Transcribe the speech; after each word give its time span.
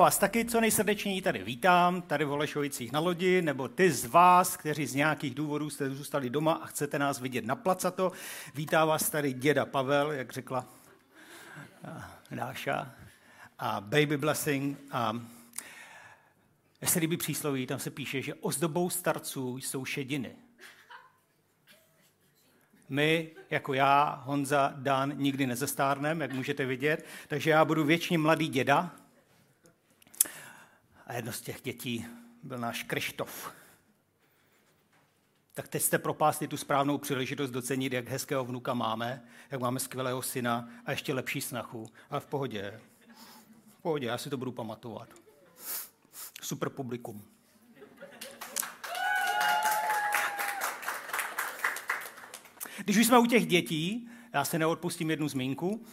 Vás 0.00 0.18
taky 0.18 0.44
co 0.44 0.60
nejsrdečněji 0.60 1.22
tady 1.22 1.42
vítám, 1.44 2.02
tady 2.02 2.24
v 2.24 2.32
Olešovicích 2.32 2.92
na 2.92 3.00
lodi, 3.00 3.42
nebo 3.42 3.68
ty 3.68 3.90
z 3.90 4.04
vás, 4.04 4.56
kteří 4.56 4.86
z 4.86 4.94
nějakých 4.94 5.34
důvodů 5.34 5.70
jste 5.70 5.90
zůstali 5.90 6.30
doma 6.30 6.52
a 6.52 6.66
chcete 6.66 6.98
nás 6.98 7.20
vidět 7.20 7.44
na 7.44 7.56
placato. 7.56 8.12
Vítá 8.54 8.84
vás 8.84 9.10
tady 9.10 9.32
děda 9.32 9.66
Pavel, 9.66 10.12
jak 10.12 10.32
řekla 10.32 10.66
Dáša, 12.30 12.94
a 13.58 13.80
Baby 13.80 14.16
Blessing. 14.16 14.78
A 14.90 15.20
já 16.80 16.88
se 16.88 16.98
líbí 16.98 17.16
přísloví, 17.16 17.66
tam 17.66 17.78
se 17.78 17.90
píše, 17.90 18.22
že 18.22 18.34
ozdobou 18.34 18.90
starců 18.90 19.58
jsou 19.58 19.84
šediny. 19.84 20.36
My, 22.88 23.30
jako 23.50 23.74
já, 23.74 24.22
Honza, 24.24 24.72
Dan, 24.76 25.12
nikdy 25.16 25.46
nezestárneme, 25.46 26.24
jak 26.24 26.32
můžete 26.32 26.66
vidět, 26.66 27.06
takže 27.28 27.50
já 27.50 27.64
budu 27.64 27.84
věčně 27.84 28.18
mladý 28.18 28.48
děda. 28.48 28.94
A 31.08 31.12
jedno 31.12 31.32
z 31.32 31.40
těch 31.40 31.62
dětí 31.62 32.06
byl 32.42 32.58
náš 32.58 32.82
Krištof. 32.82 33.52
Tak 35.54 35.68
teď 35.68 35.82
jste 35.82 35.98
propásli 35.98 36.48
tu 36.48 36.56
správnou 36.56 36.98
příležitost 36.98 37.50
docenit, 37.50 37.92
jak 37.92 38.08
hezkého 38.08 38.44
vnuka 38.44 38.74
máme, 38.74 39.24
jak 39.50 39.60
máme 39.60 39.80
skvělého 39.80 40.22
syna 40.22 40.68
a 40.84 40.90
ještě 40.90 41.14
lepší 41.14 41.40
snachu. 41.40 41.86
A 42.10 42.20
v 42.20 42.26
pohodě. 42.26 42.80
V 43.78 43.82
pohodě, 43.82 44.06
já 44.06 44.18
si 44.18 44.30
to 44.30 44.36
budu 44.36 44.52
pamatovat. 44.52 45.08
Super 46.42 46.68
publikum. 46.68 47.24
Když 52.84 52.96
už 52.96 53.06
jsme 53.06 53.18
u 53.18 53.26
těch 53.26 53.46
dětí, 53.46 54.08
já 54.32 54.44
se 54.44 54.58
neodpustím 54.58 55.10
jednu 55.10 55.28
zmínku, 55.28 55.84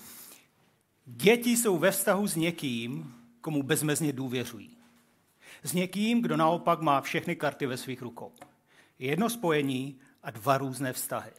děti 1.05 1.57
jsou 1.57 1.77
ve 1.77 1.91
vztahu 1.91 2.27
s 2.27 2.35
někým, 2.35 3.15
komu 3.41 3.63
bezmezně 3.63 4.13
důvěřují. 4.13 4.77
S 5.65 5.73
někým, 5.73 6.21
kdo 6.21 6.37
naopak 6.37 6.81
má 6.81 7.01
všechny 7.01 7.35
karty 7.35 7.65
ve 7.65 7.77
svých 7.77 8.01
rukou. 8.01 8.31
Jedno 8.99 9.29
spojení 9.29 9.99
a 10.23 10.31
dva 10.31 10.57
různé 10.57 10.93
vztahy. 10.93 11.31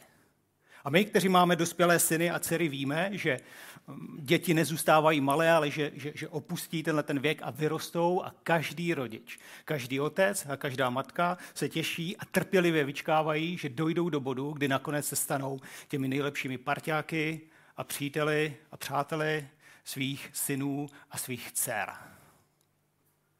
A 0.83 0.89
my, 0.89 1.05
kteří 1.05 1.29
máme 1.29 1.55
dospělé 1.55 1.99
syny 1.99 2.31
a 2.31 2.39
dcery, 2.39 2.67
víme, 2.67 3.09
že 3.11 3.39
mm, 3.87 4.17
děti 4.21 4.53
nezůstávají 4.53 5.21
malé, 5.21 5.51
ale 5.51 5.71
že, 5.71 5.91
že, 5.95 6.11
že 6.15 6.27
opustí 6.27 6.83
tenhle 6.83 7.03
ten 7.03 7.19
věk 7.19 7.39
a 7.43 7.51
vyrostou 7.51 8.23
a 8.23 8.33
každý 8.43 8.93
rodič, 8.93 9.39
každý 9.65 9.99
otec 9.99 10.45
a 10.49 10.57
každá 10.57 10.89
matka 10.89 11.37
se 11.53 11.69
těší 11.69 12.17
a 12.17 12.25
trpělivě 12.25 12.83
vyčkávají, 12.83 13.57
že 13.57 13.69
dojdou 13.69 14.09
do 14.09 14.19
bodu, 14.19 14.51
kdy 14.51 14.67
nakonec 14.67 15.07
se 15.07 15.15
stanou 15.15 15.59
těmi 15.87 16.07
nejlepšími 16.07 16.57
parťáky 16.57 17.41
a 17.77 17.83
příteli 17.83 18.55
a 18.71 18.77
přáteli 18.77 19.47
svých 19.83 20.29
synů 20.33 20.89
a 21.11 21.17
svých 21.17 21.51
dcer. 21.51 21.89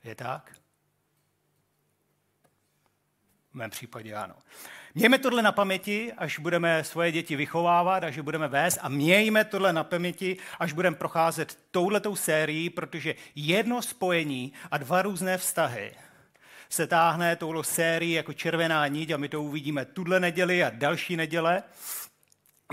Je 0.03 0.15
tak? 0.15 0.55
V 3.46 3.46
mém 3.57 3.69
případě 3.69 4.13
ano. 4.13 4.35
Mějme 4.95 5.17
tohle 5.17 5.41
na 5.41 5.51
paměti, 5.51 6.13
až 6.17 6.39
budeme 6.39 6.83
svoje 6.83 7.11
děti 7.11 7.35
vychovávat, 7.35 8.03
až 8.03 8.15
je 8.15 8.23
budeme 8.23 8.47
vést 8.47 8.79
a 8.81 8.89
mějme 8.89 9.43
tohle 9.43 9.73
na 9.73 9.83
paměti, 9.83 10.37
až 10.59 10.73
budeme 10.73 10.95
procházet 10.95 11.59
touhletou 11.71 12.15
sérií, 12.15 12.69
protože 12.69 13.15
jedno 13.35 13.81
spojení 13.81 14.53
a 14.71 14.77
dva 14.77 15.01
různé 15.01 15.37
vztahy 15.37 15.91
se 16.69 16.87
táhne 16.87 17.35
touhle 17.35 17.63
sérií 17.63 18.11
jako 18.11 18.33
červená 18.33 18.87
niť 18.87 19.11
a 19.11 19.17
my 19.17 19.29
to 19.29 19.43
uvidíme 19.43 19.85
tuhle 19.85 20.19
neděli 20.19 20.63
a 20.63 20.69
další 20.69 21.15
neděle. 21.15 21.63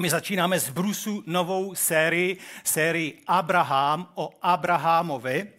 My 0.00 0.10
začínáme 0.10 0.60
z 0.60 0.70
Brusu 0.70 1.22
novou 1.26 1.74
sérii, 1.74 2.38
sérii 2.64 3.22
Abraham 3.26 4.08
o 4.14 4.30
Abrahamovi. 4.42 5.52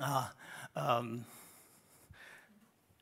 A, 0.00 0.30
um, 1.00 1.24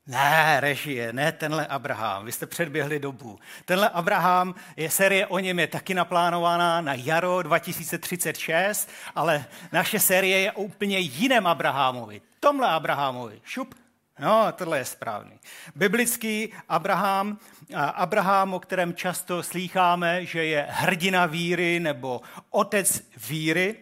ne, 0.07 0.57
režie, 0.59 1.13
ne 1.13 1.31
tenhle 1.31 1.67
Abraham, 1.67 2.25
vy 2.25 2.31
jste 2.31 2.45
předběhli 2.45 2.99
dobu. 2.99 3.39
Tenhle 3.65 3.89
Abraham, 3.89 4.55
je 4.77 4.89
série 4.89 5.27
o 5.27 5.39
něm 5.39 5.59
je 5.59 5.67
taky 5.67 5.93
naplánovaná 5.93 6.81
na 6.81 6.93
jaro 6.93 7.41
2036, 7.41 8.89
ale 9.15 9.45
naše 9.71 9.99
série 9.99 10.39
je 10.39 10.51
o 10.51 10.61
úplně 10.61 10.99
jiném 10.99 11.47
Abrahamovi. 11.47 12.21
Tomhle 12.39 12.67
Abrahamovi. 12.67 13.41
Šup. 13.43 13.75
No, 14.19 14.51
tohle 14.51 14.77
je 14.77 14.85
správný. 14.85 15.39
Biblický 15.75 16.53
Abraham, 16.69 17.37
Abraham, 17.75 18.53
o 18.53 18.59
kterém 18.59 18.93
často 18.93 19.43
slýcháme, 19.43 20.25
že 20.25 20.45
je 20.45 20.67
hrdina 20.69 21.25
víry 21.25 21.79
nebo 21.79 22.21
otec 22.49 23.01
víry, 23.29 23.75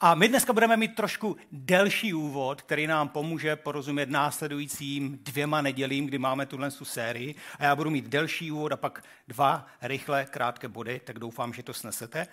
a 0.00 0.14
my 0.14 0.28
dneska 0.28 0.52
budeme 0.52 0.76
mít 0.76 0.94
trošku 0.94 1.36
delší 1.52 2.14
úvod, 2.14 2.62
který 2.62 2.86
nám 2.86 3.08
pomůže 3.08 3.56
porozumět 3.56 4.10
následujícím 4.10 5.18
dvěma 5.22 5.60
nedělím, 5.60 6.06
kdy 6.06 6.18
máme 6.18 6.46
tuhle 6.46 6.70
sérii. 6.70 7.34
A 7.58 7.64
já 7.64 7.76
budu 7.76 7.90
mít 7.90 8.04
delší 8.04 8.52
úvod 8.52 8.72
a 8.72 8.76
pak 8.76 9.04
dva 9.28 9.66
rychlé, 9.82 10.26
krátké 10.30 10.68
body, 10.68 11.00
tak 11.04 11.18
doufám, 11.18 11.52
že 11.52 11.62
to 11.62 11.74
snesete. 11.74 12.26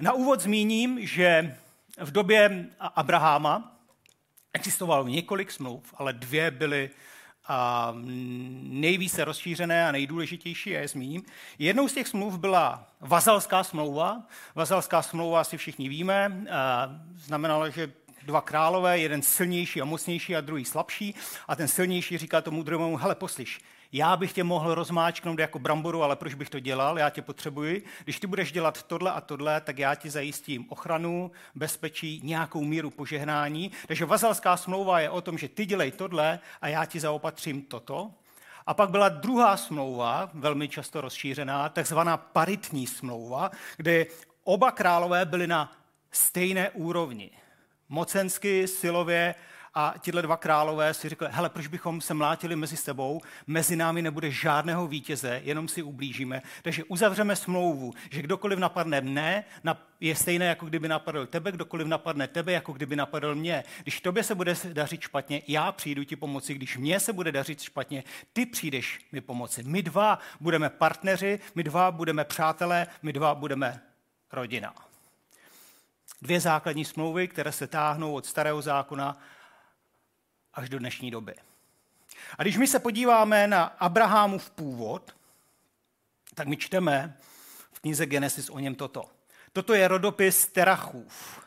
Na 0.00 0.12
úvod 0.12 0.40
zmíním, 0.40 1.06
že 1.06 1.56
v 1.98 2.12
době 2.12 2.66
Abraháma 2.80 3.76
existovalo 4.52 5.08
několik 5.08 5.50
smluv, 5.50 5.94
ale 5.96 6.12
dvě 6.12 6.50
byly 6.50 6.90
a 7.46 7.92
nejvíce 8.62 9.24
rozšířené 9.24 9.88
a 9.88 9.92
nejdůležitější, 9.92 10.70
já 10.70 10.80
je 10.80 10.88
zmíním. 10.88 11.22
Jednou 11.58 11.88
z 11.88 11.92
těch 11.92 12.08
smluv 12.08 12.38
byla 12.38 12.86
vazalská 13.00 13.64
smlouva. 13.64 14.22
Vazalská 14.54 15.02
smlouva 15.02 15.44
si 15.44 15.56
všichni 15.56 15.88
víme, 15.88 16.46
znamenala, 17.16 17.68
že 17.68 17.92
dva 18.22 18.40
králové, 18.40 18.98
jeden 18.98 19.22
silnější 19.22 19.80
a 19.80 19.84
mocnější 19.84 20.36
a 20.36 20.40
druhý 20.40 20.64
slabší. 20.64 21.14
A 21.48 21.56
ten 21.56 21.68
silnější 21.68 22.18
říká 22.18 22.40
tomu 22.40 22.62
druhému, 22.62 22.96
hele, 22.96 23.14
poslyš, 23.14 23.60
já 23.96 24.16
bych 24.16 24.32
tě 24.32 24.44
mohl 24.44 24.74
rozmáčknout 24.74 25.38
jako 25.38 25.58
bramboru, 25.58 26.02
ale 26.02 26.16
proč 26.16 26.34
bych 26.34 26.50
to 26.50 26.60
dělal, 26.60 26.98
já 26.98 27.10
tě 27.10 27.22
potřebuji. 27.22 27.84
Když 28.04 28.20
ty 28.20 28.26
budeš 28.26 28.52
dělat 28.52 28.82
tohle 28.82 29.12
a 29.12 29.20
tohle, 29.20 29.60
tak 29.60 29.78
já 29.78 29.94
ti 29.94 30.10
zajistím 30.10 30.66
ochranu, 30.68 31.30
bezpečí, 31.54 32.20
nějakou 32.24 32.64
míru 32.64 32.90
požehnání. 32.90 33.70
Takže 33.86 34.04
vazalská 34.04 34.56
smlouva 34.56 35.00
je 35.00 35.10
o 35.10 35.20
tom, 35.20 35.38
že 35.38 35.48
ty 35.48 35.66
dělej 35.66 35.90
tohle 35.90 36.38
a 36.60 36.68
já 36.68 36.84
ti 36.84 37.00
zaopatřím 37.00 37.62
toto. 37.62 38.10
A 38.66 38.74
pak 38.74 38.90
byla 38.90 39.08
druhá 39.08 39.56
smlouva, 39.56 40.30
velmi 40.34 40.68
často 40.68 41.00
rozšířená, 41.00 41.68
takzvaná 41.68 42.16
paritní 42.16 42.86
smlouva, 42.86 43.50
kde 43.76 44.06
oba 44.44 44.70
králové 44.70 45.24
byli 45.24 45.46
na 45.46 45.72
stejné 46.10 46.70
úrovni. 46.70 47.30
Mocensky, 47.88 48.68
silově 48.68 49.34
a 49.74 49.94
tihle 49.98 50.22
dva 50.22 50.36
králové 50.36 50.94
si 50.94 51.08
řekli, 51.08 51.28
hele, 51.30 51.48
proč 51.48 51.66
bychom 51.66 52.00
se 52.00 52.14
mlátili 52.14 52.56
mezi 52.56 52.76
sebou, 52.76 53.20
mezi 53.46 53.76
námi 53.76 54.02
nebude 54.02 54.30
žádného 54.30 54.86
vítěze, 54.86 55.40
jenom 55.44 55.68
si 55.68 55.82
ublížíme. 55.82 56.42
Takže 56.62 56.84
uzavřeme 56.84 57.36
smlouvu, 57.36 57.92
že 58.10 58.22
kdokoliv 58.22 58.58
napadne 58.58 59.00
mne, 59.00 59.44
je 60.00 60.16
stejné, 60.16 60.46
jako 60.46 60.66
kdyby 60.66 60.88
napadl 60.88 61.26
tebe, 61.26 61.52
kdokoliv 61.52 61.86
napadne 61.86 62.28
tebe, 62.28 62.52
jako 62.52 62.72
kdyby 62.72 62.96
napadl 62.96 63.34
mě. 63.34 63.64
Když 63.82 64.00
tobě 64.00 64.22
se 64.22 64.34
bude 64.34 64.54
dařit 64.72 65.00
špatně, 65.00 65.42
já 65.48 65.72
přijdu 65.72 66.04
ti 66.04 66.16
pomoci. 66.16 66.54
Když 66.54 66.78
mně 66.78 67.00
se 67.00 67.12
bude 67.12 67.32
dařit 67.32 67.62
špatně, 67.62 68.04
ty 68.32 68.46
přijdeš 68.46 69.06
mi 69.12 69.20
pomoci. 69.20 69.62
My 69.62 69.82
dva 69.82 70.18
budeme 70.40 70.70
partneři, 70.70 71.40
my 71.54 71.62
dva 71.62 71.90
budeme 71.90 72.24
přátelé, 72.24 72.86
my 73.02 73.12
dva 73.12 73.34
budeme 73.34 73.80
rodina. 74.32 74.74
Dvě 76.22 76.40
základní 76.40 76.84
smlouvy, 76.84 77.28
které 77.28 77.52
se 77.52 77.66
táhnou 77.66 78.14
od 78.14 78.26
starého 78.26 78.62
zákona 78.62 79.18
až 80.54 80.68
do 80.68 80.78
dnešní 80.78 81.10
doby. 81.10 81.34
A 82.38 82.42
když 82.42 82.56
my 82.56 82.66
se 82.66 82.78
podíváme 82.78 83.46
na 83.46 83.64
Abrahamův 83.64 84.50
původ, 84.50 85.16
tak 86.34 86.48
my 86.48 86.56
čteme 86.56 87.16
v 87.72 87.80
knize 87.80 88.06
Genesis 88.06 88.50
o 88.50 88.58
něm 88.58 88.74
toto. 88.74 89.10
Toto 89.52 89.74
je 89.74 89.88
rodopis 89.88 90.46
Terachův. 90.46 91.44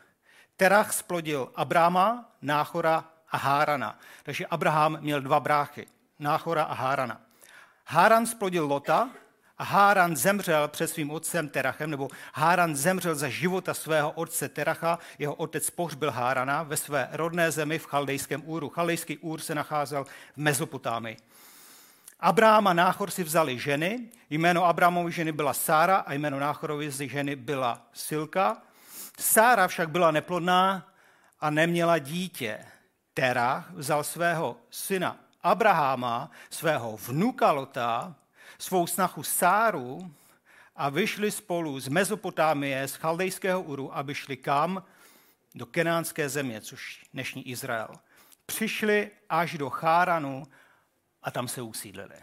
Terach 0.58 0.94
splodil 0.94 1.52
Abrama, 1.56 2.32
Náchora 2.42 3.06
a 3.30 3.38
Hárana. 3.38 4.00
Takže 4.24 4.46
Abraham 4.46 4.98
měl 5.02 5.22
dva 5.22 5.40
bráchy, 5.40 5.88
Náchora 6.20 6.64
a 6.64 6.74
Hárana. 6.74 7.22
Háran 7.86 8.26
splodil 8.26 8.66
Lota, 8.66 9.10
a 9.58 9.64
Háran 9.64 10.16
zemřel 10.16 10.68
před 10.68 10.88
svým 10.88 11.12
otcem 11.12 11.50
Terachem, 11.50 11.92
nebo 11.92 12.08
Háran 12.34 12.76
zemřel 12.76 13.16
za 13.16 13.30
života 13.30 13.74
svého 13.74 14.12
otce 14.12 14.50
Teracha, 14.50 15.00
jeho 15.20 15.34
otec 15.34 15.70
pohřbil 15.70 16.12
Hárana 16.12 16.64
ve 16.64 16.78
své 16.78 17.10
rodné 17.12 17.52
zemi 17.52 17.80
v 17.80 17.86
Chaldejském 17.86 18.42
úru. 18.46 18.70
Chaldejský 18.70 19.18
úr 19.18 19.42
se 19.42 19.56
nacházel 19.56 20.04
v 20.04 20.38
Mezopotámii. 20.38 21.18
Abraham 22.20 22.68
a 22.68 22.74
Náchor 22.74 23.12
si 23.12 23.24
vzali 23.24 23.60
ženy, 23.60 24.10
jméno 24.30 24.66
Abrahamovy 24.66 25.12
ženy 25.12 25.32
byla 25.32 25.54
Sára 25.54 25.98
a 25.98 26.14
jméno 26.14 26.40
Náchorovy 26.40 26.92
ženy 26.92 27.36
byla 27.36 27.82
Silka. 27.94 28.62
Sára 29.20 29.68
však 29.68 29.90
byla 29.90 30.12
neplodná 30.12 30.88
a 31.40 31.50
neměla 31.50 31.98
dítě. 31.98 32.60
Terach 33.14 33.72
vzal 33.72 34.04
svého 34.04 34.58
syna 34.70 35.18
Abraháma, 35.44 36.32
svého 36.50 36.98
vnuka 36.98 37.52
Lota, 37.52 38.16
svou 38.60 38.88
snachu 38.88 39.24
Sáru 39.24 40.12
a 40.76 40.90
vyšli 40.90 41.32
spolu 41.32 41.80
z 41.80 41.88
Mezopotámie, 41.88 42.88
z 42.88 42.96
Chaldejského 42.96 43.62
Uru, 43.62 43.98
aby 43.98 44.16
šli 44.16 44.38
kam? 44.38 44.84
do 45.58 45.66
kenánské 45.66 46.30
země, 46.30 46.62
což 46.62 47.06
dnešní 47.14 47.50
Izrael. 47.50 47.90
Přišli 48.46 49.12
až 49.30 49.58
do 49.58 49.70
Cháranu 49.70 50.48
a 51.24 51.32
tam 51.32 51.48
se 51.48 51.62
usídlili. 51.62 52.16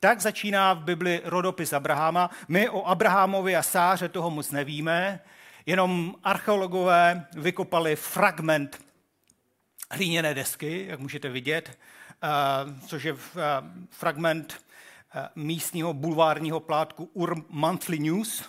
Tak 0.00 0.20
začíná 0.20 0.72
v 0.72 0.84
Bibli 0.84 1.20
rodopis 1.24 1.72
Abrahama. 1.72 2.30
My 2.48 2.68
o 2.68 2.84
Abrahamovi 2.84 3.56
a 3.56 3.62
Sáře 3.62 4.08
toho 4.08 4.30
moc 4.30 4.50
nevíme, 4.50 5.20
jenom 5.66 6.14
archeologové 6.24 7.26
vykopali 7.36 7.96
fragment 7.96 8.84
hlíněné 9.90 10.34
desky, 10.34 10.86
jak 10.88 11.00
můžete 11.00 11.28
vidět, 11.28 11.78
eh, 12.22 12.28
což 12.86 13.02
je 13.02 13.12
eh, 13.12 13.38
fragment 13.90 14.64
místního 15.34 15.94
bulvárního 15.94 16.60
plátku 16.60 17.10
Ur 17.12 17.44
Monthly 17.48 17.98
News, 17.98 18.44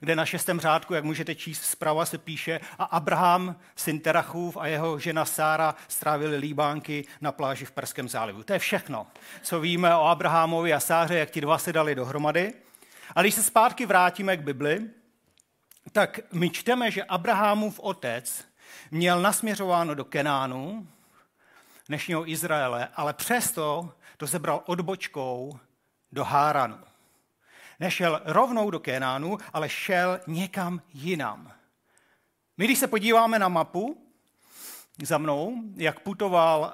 kde 0.00 0.16
na 0.16 0.26
šestém 0.26 0.60
řádku, 0.60 0.94
jak 0.94 1.04
můžete 1.04 1.34
číst 1.34 1.64
zprava, 1.64 2.06
se 2.06 2.18
píše 2.18 2.60
a 2.78 2.84
Abraham, 2.84 3.56
syn 3.76 4.00
Terachův 4.00 4.56
a 4.56 4.66
jeho 4.66 4.98
žena 4.98 5.24
Sára 5.24 5.74
strávili 5.88 6.36
líbánky 6.36 7.04
na 7.20 7.32
pláži 7.32 7.64
v 7.64 7.70
Perském 7.70 8.08
zálivu. 8.08 8.42
To 8.42 8.52
je 8.52 8.58
všechno, 8.58 9.06
co 9.42 9.60
víme 9.60 9.96
o 9.96 10.04
Abrahamovi 10.04 10.74
a 10.74 10.80
Sáře, 10.80 11.18
jak 11.18 11.30
ti 11.30 11.40
dva 11.40 11.58
se 11.58 11.72
dali 11.72 11.94
dohromady. 11.94 12.54
A 13.14 13.20
když 13.22 13.34
se 13.34 13.42
zpátky 13.42 13.86
vrátíme 13.86 14.36
k 14.36 14.42
Bibli, 14.42 14.90
tak 15.92 16.20
my 16.32 16.50
čteme, 16.50 16.90
že 16.90 17.04
Abrahamův 17.04 17.80
otec 17.80 18.44
měl 18.90 19.22
nasměřováno 19.22 19.94
do 19.94 20.04
Kenánu, 20.04 20.88
dnešního 21.88 22.30
Izraele, 22.30 22.88
ale 22.94 23.12
přesto 23.12 23.92
to 24.16 24.26
zebral 24.26 24.62
odbočkou 24.66 25.58
do 26.12 26.24
Háranu. 26.24 26.78
Nešel 27.80 28.22
rovnou 28.24 28.70
do 28.70 28.80
Kenánu, 28.80 29.38
ale 29.52 29.68
šel 29.68 30.20
někam 30.26 30.82
jinam. 30.94 31.52
My, 32.56 32.64
když 32.64 32.78
se 32.78 32.86
podíváme 32.86 33.38
na 33.38 33.48
mapu, 33.48 34.07
za 35.02 35.18
mnou, 35.18 35.54
jak 35.76 36.00
putoval 36.00 36.72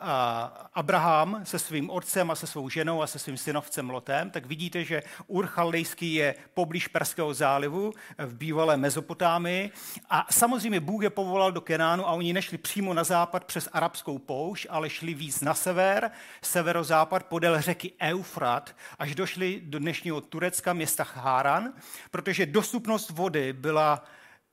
Abraham 0.75 1.41
se 1.44 1.59
svým 1.59 1.91
otcem 1.91 2.31
a 2.31 2.35
se 2.35 2.47
svou 2.47 2.69
ženou 2.69 3.03
a 3.03 3.06
se 3.06 3.19
svým 3.19 3.37
synovcem 3.37 3.91
Lotem, 3.91 4.31
tak 4.31 4.47
vidíte, 4.47 4.85
že 4.85 5.03
Ur 5.26 5.47
Chaldejský 5.47 6.15
je 6.15 6.35
poblíž 6.55 6.88
Perského 6.88 7.35
zálivu 7.35 7.93
v 8.19 8.35
bývalé 8.35 8.76
Mezopotámii 8.76 9.71
a 10.11 10.26
samozřejmě 10.31 10.81
Bůh 10.81 11.03
je 11.03 11.11
povolal 11.11 11.53
do 11.53 11.61
Kenánu 11.61 12.09
a 12.09 12.12
oni 12.12 12.32
nešli 12.32 12.59
přímo 12.59 12.94
na 12.94 13.05
západ 13.05 13.44
přes 13.44 13.69
arabskou 13.73 14.19
poušť, 14.19 14.67
ale 14.70 14.91
šli 14.91 15.15
víc 15.15 15.41
na 15.41 15.55
sever, 15.55 16.11
severozápad 16.43 17.27
podél 17.27 17.61
řeky 17.61 17.93
Eufrat, 18.00 18.77
až 18.99 19.15
došli 19.15 19.61
do 19.65 19.79
dnešního 19.79 20.20
Turecka, 20.20 20.73
města 20.73 21.05
Cháran, 21.05 21.73
protože 22.11 22.47
dostupnost 22.47 23.11
vody 23.11 23.53
byla 23.53 24.05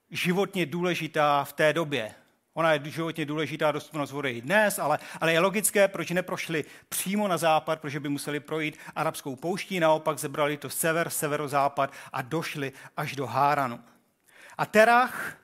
životně 0.09 0.65
důležitá 0.65 1.43
v 1.43 1.53
té 1.53 1.73
době. 1.73 2.13
Ona 2.53 2.73
je 2.73 2.81
životně 2.85 3.25
důležitá 3.25 3.71
dostupnost 3.71 4.11
vody 4.11 4.31
i 4.31 4.41
dnes, 4.41 4.79
ale, 4.79 4.99
ale 5.21 5.33
je 5.33 5.39
logické, 5.39 5.87
proč 5.87 6.09
neprošli 6.11 6.65
přímo 6.89 7.27
na 7.27 7.37
západ, 7.37 7.79
protože 7.79 7.99
by 7.99 8.09
museli 8.09 8.39
projít 8.39 8.77
arabskou 8.95 9.35
pouští, 9.35 9.79
naopak 9.79 10.19
zebrali 10.19 10.57
to 10.57 10.69
sever, 10.69 11.09
severozápad 11.09 11.93
a 12.13 12.21
došli 12.21 12.71
až 12.97 13.15
do 13.15 13.25
Háranu. 13.25 13.79
A 14.57 14.65
Terach, 14.65 15.37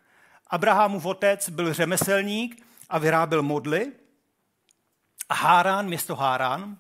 Abrahamův 0.48 1.06
otec, 1.06 1.50
byl 1.50 1.74
řemeslník 1.74 2.65
a 2.89 2.98
vyráběl 2.98 3.44
modly. 3.44 3.92
A 5.30 5.33
Hárán, 5.33 5.86
město 5.86 6.15
Hárán, 6.15 6.77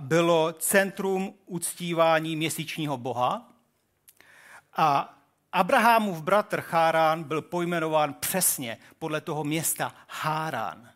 bylo 0.00 0.52
centrum 0.52 1.34
uctívání 1.46 2.36
měsíčního 2.36 2.96
boha. 2.96 3.52
A 4.76 5.13
Abrahamův 5.54 6.22
bratr 6.22 6.60
Chárán 6.60 7.24
byl 7.24 7.42
pojmenován 7.42 8.14
přesně 8.14 8.78
podle 8.98 9.20
toho 9.20 9.44
města 9.44 9.94
Hárán. 10.08 10.90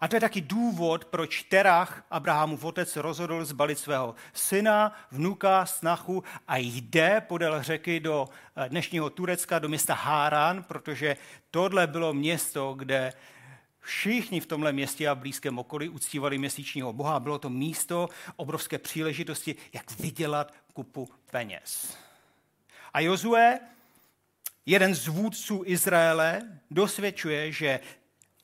A 0.00 0.08
to 0.08 0.16
je 0.16 0.20
taky 0.20 0.40
důvod, 0.40 1.04
proč 1.04 1.42
Terach, 1.42 2.04
Abrahamův 2.10 2.64
otec, 2.64 2.96
rozhodl 2.96 3.44
zbalit 3.44 3.78
svého 3.78 4.14
syna, 4.32 4.92
vnuka, 5.10 5.66
snachu 5.66 6.24
a 6.48 6.56
jde 6.56 7.20
podél 7.20 7.62
řeky 7.62 8.00
do 8.00 8.28
eh, 8.56 8.68
dnešního 8.68 9.10
Turecka, 9.10 9.58
do 9.58 9.68
města 9.68 9.94
Hárán, 9.94 10.62
protože 10.62 11.16
tohle 11.50 11.86
bylo 11.86 12.12
město, 12.12 12.74
kde 12.74 13.12
Všichni 13.82 14.40
v 14.40 14.46
tomhle 14.46 14.72
městě 14.72 15.08
a 15.08 15.14
blízkém 15.14 15.58
okolí 15.58 15.88
uctívali 15.88 16.38
měsíčního 16.38 16.92
boha. 16.92 17.20
Bylo 17.20 17.38
to 17.38 17.50
místo 17.50 18.08
obrovské 18.36 18.78
příležitosti, 18.78 19.56
jak 19.72 20.00
vydělat 20.00 20.54
kupu 20.72 21.08
peněz. 21.30 21.96
A 22.92 23.00
Jozue 23.00 23.60
jeden 24.70 24.94
z 24.94 25.06
vůdců 25.06 25.62
Izraele 25.66 26.42
dosvědčuje, 26.70 27.52
že 27.52 27.80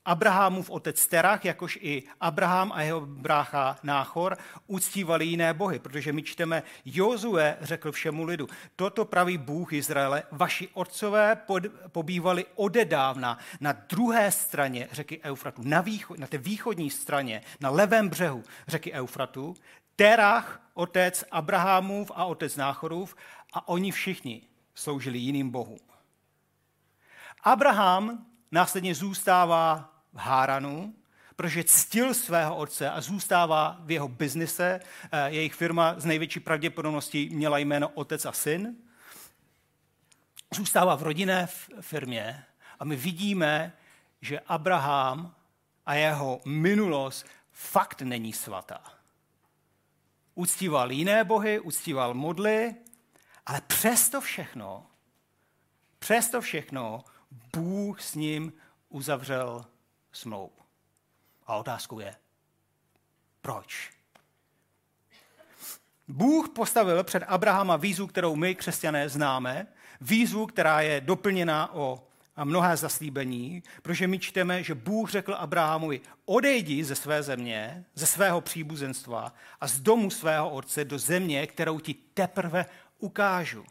Abrahamův 0.05 0.71
otec 0.71 1.07
Terach, 1.07 1.45
jakož 1.45 1.79
i 1.83 2.03
Abraham 2.21 2.73
a 2.73 2.83
jeho 2.83 3.01
brácha 3.01 3.79
Náchor 3.83 4.37
uctívali 4.67 5.25
jiné 5.27 5.55
bohy, 5.55 5.79
protože 5.79 6.13
my 6.13 6.23
čteme, 6.23 6.63
Jozue 6.85 7.57
řekl 7.61 7.93
všemu 7.93 8.25
lidu, 8.25 8.49
toto 8.77 9.05
praví 9.05 9.39
Bůh 9.39 9.73
Izraele, 9.73 10.23
vaši 10.33 10.69
otcové 10.75 11.37
pod, 11.37 11.63
pobývali 11.89 12.45
odedávna 12.55 13.39
na 13.61 13.73
druhé 13.73 14.33
straně 14.33 14.89
řeky 14.93 15.21
Eufratu, 15.23 15.63
na, 15.65 15.81
východ, 15.81 16.19
na 16.19 16.27
té 16.27 16.39
východní 16.39 16.91
straně, 16.91 17.43
na 17.61 17.71
levém 17.71 18.09
břehu 18.09 18.45
řeky 18.69 18.93
Eufratu, 18.93 19.55
Terach, 19.97 20.71
otec 20.75 21.25
Abrahamův 21.31 22.11
a 22.15 22.25
otec 22.25 22.57
Náchorův 22.57 23.17
a 23.53 23.69
oni 23.69 23.93
všichni 23.93 24.43
sloužili 24.75 25.19
jiným 25.19 25.51
bohům. 25.51 25.96
Abraham 27.47 28.27
následně 28.51 28.95
zůstává 28.95 29.93
v 30.13 30.19
Háranu, 30.19 30.95
protože 31.37 31.65
ctil 31.65 32.15
svého 32.15 32.57
otce 32.57 32.91
a 32.91 33.01
zůstává 33.01 33.77
v 33.81 33.91
jeho 33.91 34.09
biznise. 34.09 34.81
Eh, 35.13 35.31
jejich 35.31 35.55
firma 35.55 35.95
z 35.99 36.05
největší 36.05 36.41
pravděpodobností 36.41 37.31
měla 37.31 37.59
jméno 37.59 37.89
otec 37.89 38.27
a 38.27 38.33
syn. 38.33 38.77
Zůstává 40.55 40.97
v 40.97 41.03
rodinné 41.03 41.49
firmě 41.81 42.45
a 42.81 42.85
my 42.85 42.97
vidíme, 42.97 43.73
že 44.21 44.41
Abraham 44.41 45.35
a 45.87 45.95
jeho 45.95 46.41
minulost 46.45 47.27
fakt 47.53 48.03
není 48.03 48.33
svatá. 48.33 48.83
Uctíval 50.35 50.91
jiné 50.91 51.25
bohy, 51.25 51.61
uctíval 51.61 52.15
modly, 52.15 52.75
ale 53.47 53.61
přesto 53.61 54.21
všechno, 54.21 54.87
přesto 55.99 56.41
všechno 56.41 57.05
Bůh 57.57 58.03
s 58.03 58.15
ním 58.15 58.53
uzavřel 58.89 59.67
smlouvu. 60.13 60.57
A 61.47 61.57
otázkou 61.57 62.01
je, 62.01 62.15
proč? 63.41 63.91
Bůh 66.09 66.49
postavil 66.49 67.05
před 67.05 67.23
Abrahama 67.23 67.77
výzvu, 67.77 68.07
kterou 68.07 68.37
my, 68.37 68.55
křesťané, 68.55 69.09
známe, 69.09 69.67
výzvu, 70.01 70.47
která 70.47 70.81
je 70.81 71.01
doplněna 71.01 71.75
o 71.75 72.07
mnohé 72.45 72.77
zaslíbení, 72.77 73.63
protože 73.83 74.07
my 74.07 74.19
čteme, 74.19 74.63
že 74.63 74.75
Bůh 74.75 75.11
řekl 75.11 75.35
Abrahamovi, 75.35 76.01
odejdi 76.25 76.85
ze 76.85 76.95
své 76.95 77.23
země, 77.23 77.85
ze 77.95 78.07
svého 78.07 78.41
příbuzenstva 78.41 79.33
a 79.61 79.67
z 79.67 79.81
domu 79.81 80.11
svého 80.11 80.51
otce 80.51 80.85
do 80.85 80.99
země, 80.99 81.47
kterou 81.47 81.81
ti 81.81 81.95
teprve 81.95 82.67
ukážu. 82.99 83.65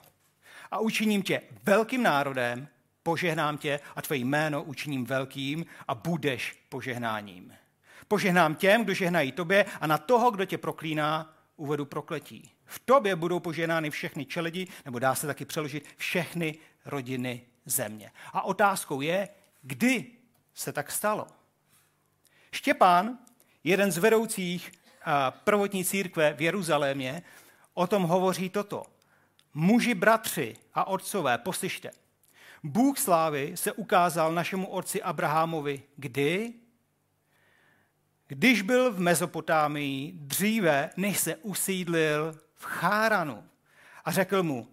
A 0.72 0.79
učiním 0.79 1.24
tě 1.24 1.41
velkým 1.63 2.03
národem 2.03 2.67
požehnám 3.05 3.57
tě 3.57 3.79
a 3.95 4.01
tvé 4.01 4.17
jméno 4.17 4.63
učiním 4.63 5.05
velkým 5.05 5.65
a 5.88 5.95
budeš 5.95 6.65
požehnáním. 6.69 7.53
Požehnám 8.07 8.55
těm, 8.55 8.83
kdo 8.83 8.93
žehnají 8.93 9.31
tobě 9.31 9.65
a 9.81 9.88
na 9.88 9.97
toho, 9.97 10.31
kdo 10.31 10.45
tě 10.45 10.57
proklíná, 10.57 11.33
uvedu 11.55 11.85
prokletí. 11.85 12.51
V 12.65 12.79
tobě 12.79 13.15
budou 13.15 13.39
požehnány 13.39 13.89
všechny 13.89 14.25
čeledi, 14.25 14.67
nebo 14.85 15.00
dá 15.00 15.15
se 15.15 15.27
taky 15.27 15.45
přeložit 15.45 15.85
všechny 15.97 16.57
rodiny 16.85 17.41
země. 17.65 18.12
A 18.33 18.41
otázkou 18.41 19.01
je, 19.01 19.29
kdy 19.62 20.05
se 20.53 20.74
tak 20.74 20.91
stalo. 20.91 21.27
Štěpán, 22.51 23.17
jeden 23.63 23.91
z 23.91 23.97
vedoucích 23.97 24.71
prvotní 25.29 25.85
církve 25.85 26.33
v 26.33 26.41
Jeruzalémě, 26.41 27.24
o 27.74 27.88
tom 27.88 28.03
hovoří 28.03 28.50
toto. 28.50 28.83
Muži, 29.53 29.93
bratři 29.93 30.55
a 30.74 30.88
otcové, 30.88 31.38
poslyšte, 31.38 31.91
Bůh 32.65 33.00
slávy 33.00 33.51
se 33.55 33.72
ukázal 33.72 34.34
našemu 34.34 34.67
otci 34.67 35.03
Abrahamovi 35.03 35.84
kdy? 35.98 36.53
Když 38.27 38.62
byl 38.62 38.91
v 38.91 39.00
Mezopotámii 39.00 40.12
dříve, 40.15 40.89
než 40.98 41.19
se 41.19 41.36
usídlil 41.36 42.39
v 42.55 42.65
Cháranu. 42.65 43.43
A 44.05 44.12
řekl 44.12 44.43
mu, 44.43 44.67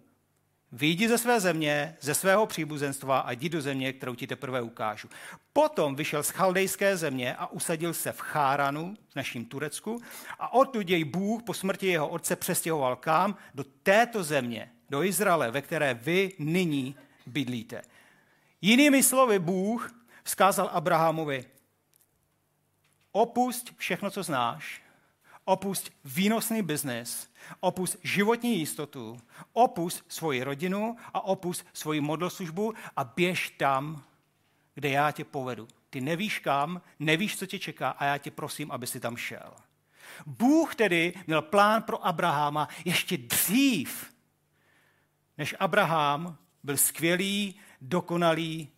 Výjdi 0.75 1.07
ze 1.09 1.17
své 1.17 1.39
země, 1.39 1.97
ze 2.01 2.13
svého 2.13 2.45
příbuzenstva 2.45 3.19
a 3.19 3.31
jdi 3.31 3.49
do 3.49 3.61
země, 3.61 3.93
kterou 3.93 4.15
ti 4.15 4.27
teprve 4.27 4.61
ukážu. 4.61 5.09
Potom 5.53 5.95
vyšel 5.95 6.23
z 6.23 6.29
chaldejské 6.29 6.97
země 6.97 7.35
a 7.35 7.47
usadil 7.47 7.93
se 7.93 8.11
v 8.11 8.19
Cháranu, 8.19 8.95
v 9.09 9.15
naším 9.15 9.45
Turecku, 9.45 10.01
a 10.39 10.53
odtud 10.53 10.89
jej 10.89 11.03
Bůh 11.03 11.43
po 11.43 11.53
smrti 11.53 11.87
jeho 11.87 12.07
otce 12.07 12.35
přestěhoval 12.35 12.95
kam? 12.95 13.35
Do 13.55 13.63
této 13.63 14.23
země, 14.23 14.71
do 14.89 15.03
Izraele, 15.03 15.51
ve 15.51 15.61
které 15.61 15.93
vy 15.93 16.31
nyní 16.39 16.95
bydlíte. 17.25 17.81
Jinými 18.61 19.03
slovy, 19.03 19.39
Bůh 19.39 19.91
vzkázal 20.23 20.69
Abrahamovi, 20.73 21.45
opust 23.11 23.73
všechno, 23.77 24.11
co 24.11 24.23
znáš, 24.23 24.81
opust 25.45 25.89
výnosný 26.05 26.61
biznis, 26.61 27.29
opust 27.59 27.97
životní 28.03 28.59
jistotu, 28.59 29.17
opust 29.53 30.03
svoji 30.07 30.43
rodinu 30.43 30.97
a 31.13 31.21
opust 31.21 31.65
svoji 31.73 32.01
modloslužbu 32.01 32.73
a 32.95 33.03
běž 33.03 33.49
tam, 33.49 34.03
kde 34.73 34.89
já 34.89 35.11
tě 35.11 35.23
povedu. 35.23 35.67
Ty 35.89 36.01
nevíš 36.01 36.39
kam, 36.39 36.81
nevíš, 36.99 37.37
co 37.37 37.45
tě 37.45 37.59
čeká 37.59 37.89
a 37.89 38.05
já 38.05 38.17
tě 38.17 38.31
prosím, 38.31 38.71
aby 38.71 38.87
si 38.87 38.99
tam 38.99 39.17
šel. 39.17 39.53
Bůh 40.25 40.75
tedy 40.75 41.13
měl 41.27 41.41
plán 41.41 41.83
pro 41.83 42.05
Abrahama 42.05 42.67
ještě 42.85 43.17
dřív, 43.17 44.13
než 45.37 45.55
Abraham 45.59 46.37
byl 46.63 46.77
skvělý, 46.77 47.59
dokonalý 47.81 48.69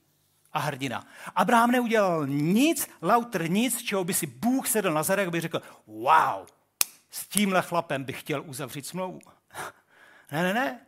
a 0.54 0.60
hrdina. 0.60 1.08
Abraham 1.36 1.72
neudělal 1.72 2.28
nic, 2.28 2.90
lauter 3.02 3.50
nic, 3.50 3.82
čeho 3.82 4.04
by 4.04 4.14
si 4.14 4.28
Bůh 4.28 4.68
sedl 4.68 4.94
na 4.94 5.04
zadek, 5.04 5.28
aby 5.28 5.42
řekl, 5.42 5.62
wow, 5.88 6.48
s 7.10 7.28
tímhle 7.28 7.62
chlapem 7.62 8.04
bych 8.04 8.20
chtěl 8.20 8.44
uzavřít 8.46 8.88
smlouvu. 8.88 9.20
Ne, 10.32 10.44
ne, 10.44 10.54
ne. 10.54 10.86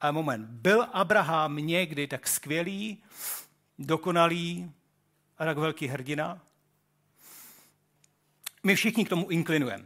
A 0.00 0.10
moment, 0.10 0.46
byl 0.46 0.82
Abraham 0.82 1.56
někdy 1.56 2.06
tak 2.06 2.28
skvělý, 2.28 3.02
dokonalý 3.78 4.72
a 5.38 5.44
tak 5.44 5.58
velký 5.58 5.86
hrdina? 5.86 6.40
My 8.62 8.74
všichni 8.74 9.04
k 9.04 9.08
tomu 9.08 9.30
inklinujeme. 9.30 9.84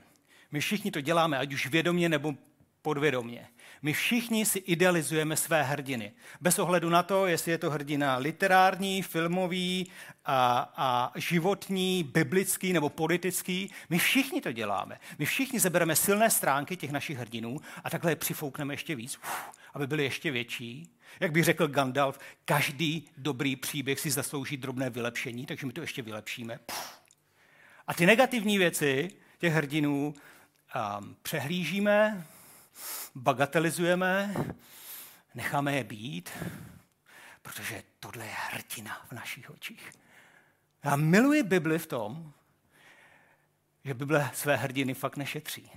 My 0.51 0.61
všichni 0.61 0.91
to 0.91 1.01
děláme, 1.01 1.39
ať 1.39 1.53
už 1.53 1.67
vědomě 1.67 2.09
nebo 2.09 2.35
podvědomě. 2.83 3.49
My 3.85 3.93
všichni 3.93 4.47
si 4.47 4.59
idealizujeme 4.59 5.37
své 5.37 5.63
hrdiny. 5.63 6.13
Bez 6.41 6.59
ohledu 6.59 6.91
na 6.91 7.03
to, 7.03 7.27
jestli 7.27 7.53
je 7.53 7.59
to 7.59 7.71
hrdina 7.71 8.17
literární, 8.17 9.03
filmový 9.03 9.91
a, 10.25 10.73
a 10.77 11.13
životní, 11.19 12.05
biblický 12.05 12.73
nebo 12.73 12.89
politický. 12.89 13.71
My 13.91 13.99
všichni 13.99 14.41
to 14.41 14.53
děláme. 14.53 15.01
My 15.19 15.25
všichni 15.25 15.61
zebereme 15.61 15.97
silné 15.97 16.31
stránky 16.31 16.77
těch 16.77 16.93
našich 16.93 17.19
hrdinů 17.19 17.61
a 17.85 17.91
takhle 17.91 18.13
je 18.13 18.17
přifoukneme 18.17 18.75
ještě 18.75 18.95
víc, 18.95 19.17
uf, 19.17 19.51
aby 19.75 19.87
byly 19.87 20.05
ještě 20.05 20.31
větší. 20.31 20.91
Jak 21.21 21.33
by 21.33 21.43
řekl 21.43 21.69
Gandalf, 21.69 22.19
každý 22.45 23.09
dobrý 23.17 23.57
příběh 23.57 24.01
si 24.01 24.11
zaslouží 24.11 24.57
drobné 24.57 24.91
vylepšení, 24.91 25.47
takže 25.47 25.67
my 25.67 25.73
to 25.73 25.81
ještě 25.81 26.03
vylepšíme. 26.03 26.59
Puf. 26.67 27.01
A 27.87 27.95
ty 27.95 28.07
negativní 28.07 28.59
věci 28.59 29.11
těch 29.39 29.53
hrdinů 29.53 30.15
um, 30.99 31.17
přehlížíme, 31.23 32.27
bagatelizujeme, 33.15 34.35
necháme 35.35 35.77
je 35.77 35.85
být, 35.85 36.31
protože 37.43 37.83
tohle 38.01 38.27
je 38.27 38.33
hrdina 38.33 39.07
v 39.09 39.13
našich 39.13 39.51
očích. 39.51 39.93
Já 40.85 40.97
miluji 40.97 41.43
Bibli 41.43 41.79
v 41.79 41.87
tom, 41.87 42.33
že 43.85 43.95
Bible 43.95 44.31
své 44.35 44.57
hrdiny 44.57 44.95
fakt 44.95 45.17
nešetří. 45.17 45.71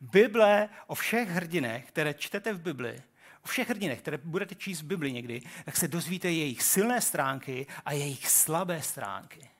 Bible 0.00 0.68
o 0.86 0.94
všech 0.94 1.28
hrdinech, 1.28 1.84
které 1.84 2.14
čtete 2.14 2.52
v 2.52 2.60
Bibli, 2.60 3.02
o 3.42 3.48
všech 3.48 3.68
hrdinech, 3.68 3.98
které 3.98 4.18
budete 4.18 4.54
číst 4.54 4.80
v 4.80 4.86
Bibli 4.86 5.12
někdy, 5.12 5.42
tak 5.64 5.76
se 5.76 5.88
dozvíte 5.88 6.30
jejich 6.30 6.62
silné 6.62 7.00
stránky 7.00 7.66
a 7.84 7.92
jejich 7.92 8.28
slabé 8.28 8.82
stránky 8.82 9.53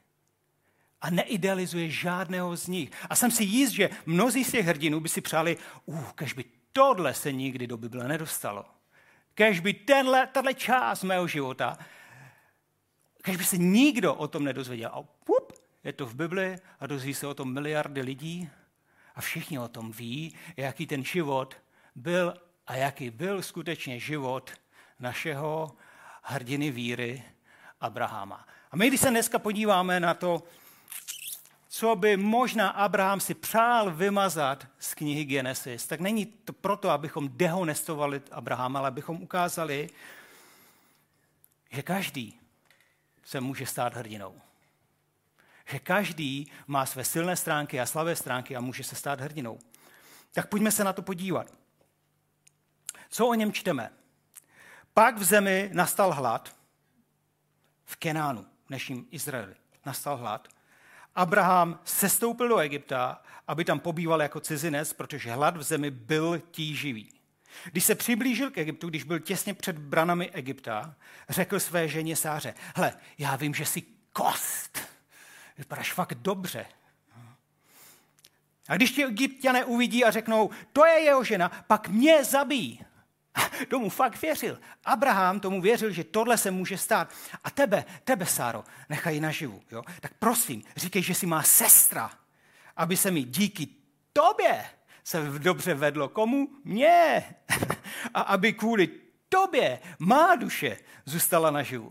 a 1.04 1.10
neidealizuje 1.10 1.90
žádného 1.90 2.56
z 2.56 2.68
nich. 2.68 2.90
A 3.10 3.16
jsem 3.16 3.30
si 3.30 3.44
jist, 3.44 3.70
že 3.70 3.90
mnozí 4.06 4.44
z 4.44 4.50
těch 4.50 4.66
hrdinů 4.66 5.00
by 5.00 5.08
si 5.08 5.20
přáli, 5.20 5.56
uh, 5.84 6.10
kež 6.14 6.32
by 6.32 6.44
tohle 6.72 7.14
se 7.14 7.32
nikdy 7.32 7.66
do 7.66 7.76
Bible 7.76 8.08
nedostalo. 8.08 8.64
Kež 9.34 9.60
by 9.60 9.74
tenhle, 9.74 10.26
tato 10.26 10.52
část 10.52 11.02
mého 11.02 11.26
života, 11.28 11.78
kež 13.22 13.36
by 13.36 13.44
se 13.44 13.56
nikdo 13.56 14.14
o 14.14 14.28
tom 14.28 14.44
nedozvěděl. 14.44 14.90
A 14.94 15.02
pup, 15.02 15.52
je 15.84 15.92
to 15.92 16.06
v 16.06 16.14
Bibli 16.14 16.56
a 16.80 16.86
dozví 16.86 17.14
se 17.14 17.26
o 17.26 17.34
tom 17.34 17.52
miliardy 17.52 18.00
lidí 18.00 18.48
a 19.14 19.20
všichni 19.20 19.58
o 19.58 19.68
tom 19.68 19.92
ví, 19.92 20.34
jaký 20.56 20.86
ten 20.86 21.04
život 21.04 21.56
byl 21.94 22.34
a 22.66 22.76
jaký 22.76 23.10
byl 23.10 23.42
skutečně 23.42 23.98
život 23.98 24.52
našeho 25.00 25.76
hrdiny 26.22 26.70
víry 26.70 27.22
Abrahama. 27.80 28.46
A 28.70 28.76
my, 28.76 28.88
když 28.88 29.00
se 29.00 29.10
dneska 29.10 29.38
podíváme 29.38 30.00
na 30.00 30.14
to, 30.14 30.42
co 31.74 31.96
by 31.96 32.16
možná 32.16 32.68
Abraham 32.68 33.20
si 33.20 33.34
přál 33.34 33.90
vymazat 33.90 34.66
z 34.78 34.94
knihy 34.94 35.24
Genesis, 35.24 35.86
tak 35.86 36.00
není 36.00 36.26
to 36.26 36.52
proto, 36.52 36.90
abychom 36.90 37.28
dehonestovali 37.32 38.22
Abrahama, 38.30 38.78
ale 38.78 38.88
abychom 38.88 39.22
ukázali, 39.22 39.90
že 41.70 41.82
každý 41.82 42.40
se 43.24 43.40
může 43.40 43.66
stát 43.66 43.94
hrdinou. 43.94 44.40
Že 45.66 45.78
každý 45.78 46.52
má 46.66 46.86
své 46.86 47.04
silné 47.04 47.36
stránky 47.36 47.80
a 47.80 47.86
slabé 47.86 48.16
stránky 48.16 48.56
a 48.56 48.60
může 48.60 48.84
se 48.84 48.96
stát 48.96 49.20
hrdinou. 49.20 49.58
Tak 50.32 50.48
pojďme 50.48 50.70
se 50.70 50.84
na 50.84 50.92
to 50.92 51.02
podívat. 51.02 51.46
Co 53.08 53.26
o 53.26 53.34
něm 53.34 53.52
čteme? 53.52 53.92
Pak 54.92 55.18
v 55.18 55.24
zemi 55.24 55.70
nastal 55.72 56.12
hlad 56.12 56.56
v 57.84 57.96
Kenánu, 57.96 58.46
dnešním 58.68 59.06
Izraeli. 59.10 59.54
Nastal 59.86 60.16
hlad 60.16 60.48
Abraham 61.14 61.80
sestoupil 61.84 62.48
do 62.48 62.58
Egypta, 62.58 63.22
aby 63.48 63.64
tam 63.64 63.80
pobýval 63.80 64.22
jako 64.22 64.40
cizinec, 64.40 64.92
protože 64.92 65.32
hlad 65.32 65.56
v 65.56 65.62
zemi 65.62 65.90
byl 65.90 66.42
tíživý. 66.50 67.10
Když 67.72 67.84
se 67.84 67.94
přiblížil 67.94 68.50
k 68.50 68.58
Egyptu, 68.58 68.88
když 68.88 69.04
byl 69.04 69.18
těsně 69.18 69.54
před 69.54 69.78
branami 69.78 70.30
Egypta, 70.30 70.94
řekl 71.28 71.60
své 71.60 71.88
ženě 71.88 72.16
Sáře, 72.16 72.54
hle, 72.74 72.92
já 73.18 73.36
vím, 73.36 73.54
že 73.54 73.66
jsi 73.66 73.82
kost, 74.12 74.78
vypadáš 75.58 75.92
fakt 75.92 76.14
dobře. 76.14 76.66
A 78.68 78.76
když 78.76 78.90
tě 78.90 79.06
egyptiané 79.06 79.64
uvidí 79.64 80.04
a 80.04 80.10
řeknou, 80.10 80.50
to 80.72 80.86
je 80.86 81.00
jeho 81.00 81.24
žena, 81.24 81.48
pak 81.66 81.88
mě 81.88 82.24
zabíjí. 82.24 82.84
Tomu 83.68 83.88
fakt 83.88 84.22
věřil. 84.22 84.60
Abraham 84.84 85.40
tomu 85.40 85.60
věřil, 85.60 85.90
že 85.90 86.04
tohle 86.04 86.38
se 86.38 86.50
může 86.50 86.78
stát. 86.78 87.12
A 87.44 87.50
tebe, 87.50 87.84
tebe, 88.04 88.26
Sáro, 88.26 88.64
nechají 88.88 89.20
naživu. 89.20 89.62
Jo? 89.70 89.82
Tak 90.00 90.12
prosím, 90.18 90.62
říkej, 90.76 91.02
že 91.02 91.14
si 91.14 91.26
má 91.26 91.42
sestra, 91.42 92.10
aby 92.76 92.96
se 92.96 93.10
mi 93.10 93.22
díky 93.22 93.68
tobě 94.12 94.64
se 95.04 95.38
dobře 95.38 95.74
vedlo. 95.74 96.08
Komu? 96.08 96.48
Mně. 96.64 97.24
A 98.14 98.20
aby 98.20 98.52
kvůli 98.52 98.88
tobě 99.28 99.78
má 99.98 100.36
duše 100.36 100.76
zůstala 101.04 101.50
naživu. 101.50 101.90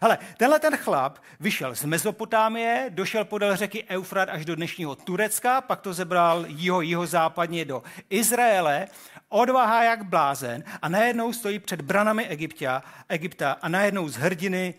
Ale 0.00 0.18
tenhle 0.36 0.58
ten 0.58 0.76
chlap 0.76 1.18
vyšel 1.40 1.74
z 1.74 1.84
Mezopotámie, 1.84 2.86
došel 2.88 3.24
podél 3.24 3.56
řeky 3.56 3.84
Eufrat 3.88 4.28
až 4.28 4.44
do 4.44 4.56
dnešního 4.56 4.94
Turecka, 4.94 5.60
pak 5.60 5.80
to 5.80 5.92
zebral 5.92 6.44
jeho, 6.48 6.80
jeho 6.80 7.06
západně 7.06 7.64
do 7.64 7.82
Izraele, 8.10 8.88
odvaha 9.28 9.82
jak 9.82 10.04
blázen 10.04 10.64
a 10.82 10.88
najednou 10.88 11.32
stojí 11.32 11.58
před 11.58 11.80
branami 11.80 12.26
Egyptia, 12.26 12.82
Egypta 13.08 13.52
a 13.52 13.68
najednou 13.68 14.08
z 14.08 14.16
hrdiny 14.16 14.74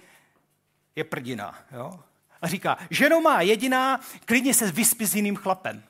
je 0.95 1.03
prdina. 1.03 1.59
Jo? 1.71 1.99
A 2.41 2.47
říká, 2.47 2.77
ženo 2.89 3.21
má 3.21 3.41
jediná, 3.41 3.99
klidně 4.25 4.53
se 4.53 4.71
vyspí 4.71 5.05
s 5.05 5.15
jiným 5.15 5.35
chlapem. 5.35 5.83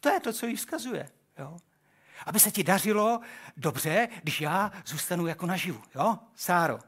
To 0.00 0.08
je 0.08 0.20
to, 0.20 0.32
co 0.32 0.46
jí 0.46 0.56
vzkazuje. 0.56 1.08
Jo? 1.38 1.56
Aby 2.26 2.40
se 2.40 2.50
ti 2.50 2.64
dařilo 2.64 3.20
dobře, 3.56 4.08
když 4.22 4.40
já 4.40 4.72
zůstanu 4.86 5.26
jako 5.26 5.46
naživu. 5.46 5.82
Jo? 5.94 6.18
Sáro, 6.34 6.78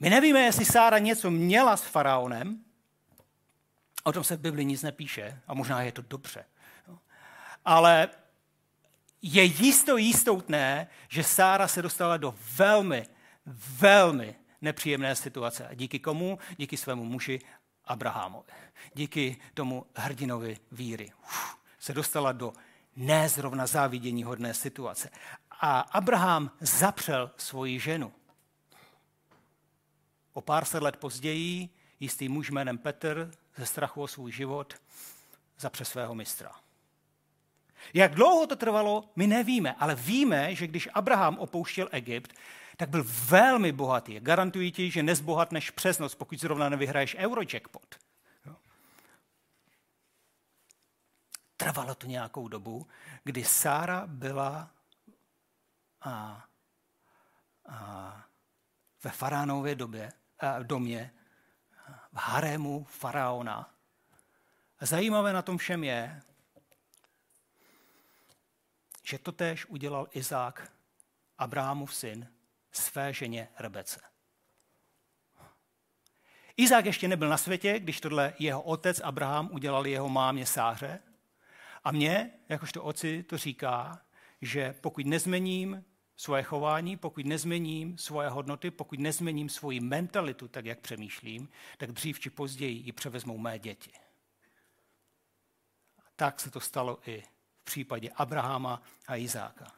my 0.00 0.10
nevíme, 0.10 0.40
jestli 0.40 0.64
Sára 0.64 0.98
něco 0.98 1.30
měla 1.30 1.76
s 1.76 1.82
faraonem, 1.82 2.64
o 4.04 4.12
tom 4.12 4.24
se 4.24 4.36
v 4.36 4.40
Bibli 4.40 4.64
nic 4.64 4.82
nepíše 4.82 5.40
a 5.46 5.54
možná 5.54 5.82
je 5.82 5.92
to 5.92 6.02
dobře. 6.02 6.44
Ale 7.64 8.08
je 9.22 9.42
jisto 9.44 9.96
jistoutné, 9.96 10.88
že 11.08 11.24
Sára 11.24 11.68
se 11.68 11.82
dostala 11.82 12.16
do 12.16 12.34
velmi, 12.56 13.06
velmi 13.78 14.34
nepříjemné 14.60 15.16
situace. 15.16 15.68
A 15.68 15.74
díky 15.74 15.98
komu? 15.98 16.38
Díky 16.56 16.76
svému 16.76 17.04
muži 17.04 17.40
Abrahamovi. 17.84 18.52
Díky 18.94 19.36
tomu 19.54 19.86
hrdinovi 19.96 20.58
víry. 20.72 21.12
Uf, 21.22 21.56
se 21.78 21.94
dostala 21.94 22.32
do 22.32 22.52
nezrovna 22.96 23.66
závidění 23.66 24.24
hodné 24.24 24.54
situace. 24.54 25.10
A 25.60 25.80
Abraham 25.80 26.50
zapřel 26.60 27.30
svoji 27.36 27.80
ženu. 27.80 28.12
O 30.38 30.40
pár 30.40 30.64
set 30.64 30.82
let 30.82 30.96
později 30.96 31.68
jistý 32.00 32.28
muž 32.28 32.50
jménem 32.50 32.78
Petr 32.78 33.30
ze 33.56 33.66
strachu 33.66 34.02
o 34.02 34.08
svůj 34.08 34.32
život 34.32 34.74
zapře 35.58 35.84
svého 35.84 36.14
mistra. 36.14 36.52
Jak 37.94 38.14
dlouho 38.14 38.46
to 38.46 38.56
trvalo, 38.56 39.10
my 39.16 39.26
nevíme, 39.26 39.72
ale 39.72 39.94
víme, 39.94 40.54
že 40.54 40.66
když 40.66 40.88
Abraham 40.94 41.38
opouštěl 41.38 41.88
Egypt, 41.92 42.32
tak 42.76 42.88
byl 42.88 43.04
velmi 43.28 43.72
bohatý. 43.72 44.20
Garantuji 44.20 44.72
ti, 44.72 44.90
že 44.90 45.02
nezbohatneš 45.02 45.70
přes 45.70 45.98
noc, 45.98 46.14
pokud 46.14 46.40
zrovna 46.40 46.68
nevyhraješ 46.68 47.16
Eurojackpot. 47.18 47.96
Trvalo 51.56 51.94
to 51.94 52.06
nějakou 52.06 52.48
dobu, 52.48 52.86
kdy 53.24 53.44
Sára 53.44 54.06
byla 54.06 54.70
a 56.04 56.44
ve 59.02 59.10
faránově 59.10 59.74
době, 59.74 60.12
domě, 60.62 61.14
v 62.12 62.16
harému 62.16 62.84
faraona. 62.84 63.74
Zajímavé 64.80 65.32
na 65.32 65.42
tom 65.42 65.58
všem 65.58 65.84
je, 65.84 66.22
že 69.04 69.18
to 69.18 69.32
též 69.32 69.66
udělal 69.66 70.08
Izák, 70.12 70.72
Abrahamův 71.38 71.94
syn, 71.94 72.28
své 72.72 73.12
ženě 73.12 73.48
Rebece. 73.58 74.00
Izák 76.56 76.84
ještě 76.84 77.08
nebyl 77.08 77.28
na 77.28 77.36
světě, 77.36 77.78
když 77.78 78.00
tohle 78.00 78.34
jeho 78.38 78.62
otec 78.62 79.00
Abraham 79.00 79.48
udělal 79.52 79.86
jeho 79.86 80.08
mámě 80.08 80.46
Sáře. 80.46 81.00
A 81.84 81.92
mě, 81.92 82.30
jakožto 82.48 82.82
otci, 82.82 83.22
to 83.22 83.38
říká, 83.38 84.00
že 84.42 84.74
pokud 84.80 85.06
nezměním 85.06 85.84
svoje 86.18 86.42
chování, 86.42 86.96
pokud 86.96 87.26
nezměním 87.26 87.98
svoje 87.98 88.28
hodnoty, 88.28 88.70
pokud 88.70 88.98
nezměním 88.98 89.48
svoji 89.48 89.80
mentalitu, 89.80 90.48
tak 90.48 90.64
jak 90.64 90.78
přemýšlím, 90.78 91.48
tak 91.76 91.92
dřív 91.92 92.20
či 92.20 92.30
později 92.30 92.82
ji 92.84 92.92
převezmou 92.92 93.38
mé 93.38 93.58
děti. 93.58 93.90
Tak 96.16 96.40
se 96.40 96.50
to 96.50 96.60
stalo 96.60 96.98
i 97.06 97.22
v 97.60 97.64
případě 97.64 98.10
Abrahama 98.16 98.82
a 99.06 99.16
Izáka. 99.16 99.72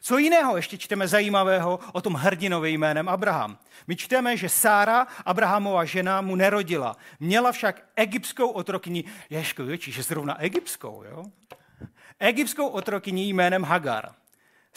Co 0.00 0.18
jiného 0.18 0.56
ještě 0.56 0.78
čteme 0.78 1.08
zajímavého 1.08 1.78
o 1.92 2.00
tom 2.00 2.14
hrdinovi 2.14 2.70
jménem 2.70 3.08
Abraham? 3.08 3.58
My 3.86 3.96
čteme, 3.96 4.36
že 4.36 4.48
Sára, 4.48 5.06
Abrahamova 5.24 5.84
žena, 5.84 6.20
mu 6.20 6.36
nerodila. 6.36 6.96
Měla 7.20 7.52
však 7.52 7.88
egyptskou 7.96 8.50
otrokyni, 8.50 9.04
ježko, 9.30 9.64
větší, 9.64 9.92
že 9.92 10.02
zrovna 10.02 10.40
egyptskou, 10.40 11.02
jo? 11.02 11.24
Egyptskou 12.18 12.68
otrokyni 12.68 13.28
jménem 13.28 13.62
Hagar. 13.62 14.14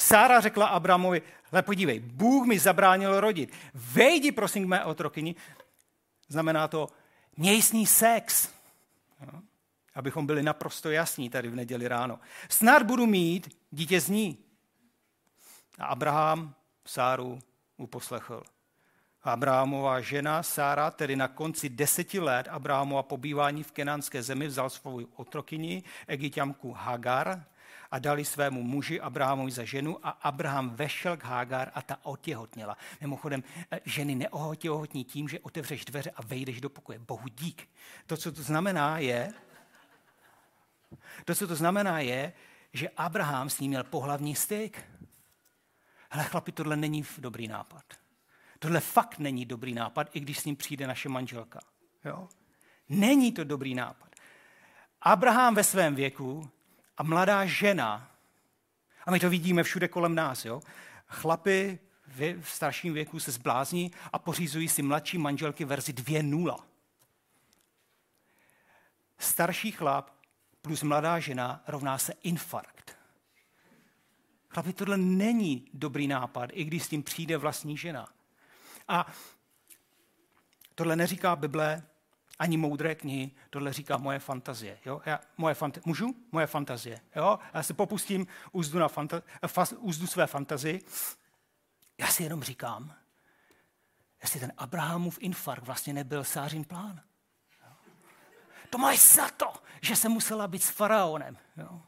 Sára 0.01 0.39
řekla 0.39 0.67
Abrahamovi, 0.67 1.21
ale 1.51 1.61
podívej, 1.61 1.99
Bůh 1.99 2.47
mi 2.47 2.59
zabránil 2.59 3.19
rodit. 3.19 3.53
Vejdi 3.73 4.31
prosím 4.31 4.63
k 4.63 4.67
mé 4.67 4.85
otrokyni. 4.85 5.35
Znamená 6.27 6.67
to, 6.67 6.89
měj 7.37 7.61
s 7.61 7.71
ní 7.71 7.85
sex. 7.87 8.49
Jo? 9.21 9.39
Abychom 9.95 10.25
byli 10.25 10.43
naprosto 10.43 10.91
jasní 10.91 11.29
tady 11.29 11.49
v 11.49 11.55
neděli 11.55 11.87
ráno. 11.87 12.19
Snad 12.49 12.83
budu 12.83 13.05
mít 13.05 13.57
dítě 13.71 14.01
z 14.01 14.09
ní. 14.09 14.37
A 15.79 15.85
Abraham 15.85 16.55
Sáru 16.85 17.39
uposlechl. 17.77 18.43
Abrahamová 19.23 20.01
žena 20.01 20.43
Sára, 20.43 20.91
tedy 20.91 21.15
na 21.15 21.27
konci 21.27 21.69
deseti 21.69 22.19
let 22.19 22.47
Abrahamova 22.49 23.03
pobývání 23.03 23.63
v 23.63 23.71
kenánské 23.71 24.23
zemi, 24.23 24.47
vzal 24.47 24.69
svou 24.69 25.05
otrokyni, 25.15 25.83
egyptianku 26.07 26.71
Hagar, 26.71 27.45
a 27.91 27.99
dali 27.99 28.25
svému 28.25 28.63
muži 28.63 29.01
Abrahamovi 29.01 29.51
za 29.51 29.63
ženu 29.63 29.99
a 30.03 30.09
Abraham 30.09 30.69
vešel 30.69 31.17
k 31.17 31.23
Hagar 31.23 31.71
a 31.73 31.81
ta 31.81 31.97
otěhotněla. 32.03 32.77
Mimochodem, 33.01 33.43
eh, 33.71 33.79
ženy 33.85 34.15
neotěhotní 34.15 35.03
tím, 35.03 35.27
že 35.27 35.39
otevřeš 35.39 35.85
dveře 35.85 36.11
a 36.11 36.21
vejdeš 36.21 36.61
do 36.61 36.69
pokoje. 36.69 36.99
Bohu 36.99 37.27
dík. 37.27 37.69
To, 38.05 38.17
co 38.17 38.31
to 38.31 38.43
znamená, 38.43 38.97
je, 38.97 39.33
to, 41.25 41.35
co 41.35 41.47
to 41.47 41.55
znamená, 41.55 41.99
je, 41.99 42.33
že 42.73 42.89
Abraham 42.89 43.49
s 43.49 43.59
ním 43.59 43.69
měl 43.71 43.83
pohlavní 43.83 44.35
styk. 44.35 44.83
Hele, 46.09 46.25
chlapi, 46.25 46.51
tohle 46.51 46.75
není 46.75 47.05
dobrý 47.17 47.47
nápad. 47.47 47.83
Tohle 48.59 48.79
fakt 48.79 49.19
není 49.19 49.45
dobrý 49.45 49.73
nápad, 49.73 50.09
i 50.13 50.19
když 50.19 50.39
s 50.39 50.45
ním 50.45 50.55
přijde 50.55 50.87
naše 50.87 51.09
manželka. 51.09 51.59
Jo? 52.05 52.29
Není 52.89 53.31
to 53.31 53.43
dobrý 53.43 53.75
nápad. 53.75 54.15
Abraham 55.01 55.55
ve 55.55 55.63
svém 55.63 55.95
věku 55.95 56.49
a 57.01 57.03
mladá 57.03 57.45
žena, 57.45 58.11
a 59.05 59.11
my 59.11 59.19
to 59.19 59.29
vidíme 59.29 59.63
všude 59.63 59.87
kolem 59.87 60.15
nás, 60.15 60.45
jo? 60.45 60.61
chlapy 61.07 61.79
v 62.41 62.49
starším 62.49 62.93
věku 62.93 63.19
se 63.19 63.31
zblázní 63.31 63.91
a 64.13 64.19
pořizují 64.19 64.67
si 64.67 64.81
mladší 64.81 65.17
manželky 65.17 65.65
verzi 65.65 65.93
2.0. 65.93 66.59
Starší 69.17 69.71
chlap 69.71 70.11
plus 70.61 70.83
mladá 70.83 71.19
žena 71.19 71.63
rovná 71.67 71.97
se 71.97 72.13
infarkt. 72.23 72.97
Chlapi, 74.49 74.73
tohle 74.73 74.97
není 74.97 75.69
dobrý 75.73 76.07
nápad, 76.07 76.49
i 76.53 76.63
když 76.63 76.83
s 76.83 76.89
tím 76.89 77.03
přijde 77.03 77.37
vlastní 77.37 77.77
žena. 77.77 78.07
A 78.87 79.11
tohle 80.75 80.95
neříká 80.95 81.35
Bible, 81.35 81.83
ani 82.41 82.57
moudré 82.57 82.95
knihy, 82.95 83.31
tohle 83.49 83.73
říká 83.73 83.97
moje 83.97 84.19
fantazie. 84.19 84.79
Jo? 84.85 85.01
Já, 85.05 85.19
moje 85.37 85.55
fanta- 85.55 85.81
můžu? 85.85 86.15
Moje 86.31 86.47
fantazie. 86.47 87.01
Jo? 87.15 87.39
Já 87.53 87.63
si 87.63 87.73
popustím 87.73 88.27
úzdu, 88.51 88.79
na 88.79 88.87
fanta- 88.87 89.21
fas- 89.47 89.75
úzdu 89.79 90.07
své 90.07 90.27
fantazie. 90.27 90.79
Já 91.97 92.07
si 92.07 92.23
jenom 92.23 92.43
říkám, 92.43 92.93
jestli 94.21 94.39
ten 94.39 94.53
Abrahamův 94.57 95.17
infarkt 95.21 95.65
vlastně 95.65 95.93
nebyl 95.93 96.23
Sářin 96.23 96.63
plán. 96.63 97.01
Jo? 97.63 97.71
To 98.69 98.77
máš 98.77 99.13
za 99.13 99.29
to, 99.29 99.53
že 99.81 99.95
se 99.95 100.09
musela 100.09 100.47
být 100.47 100.63
s 100.63 100.69
faraonem. 100.69 101.37
Jo? 101.57 101.81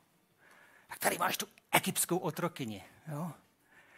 Tak 0.88 1.00
tady 1.00 1.18
máš 1.18 1.38
tu 1.38 1.48
egyptskou 1.72 2.18
otrokyni. 2.18 2.84
Jo? 3.12 3.32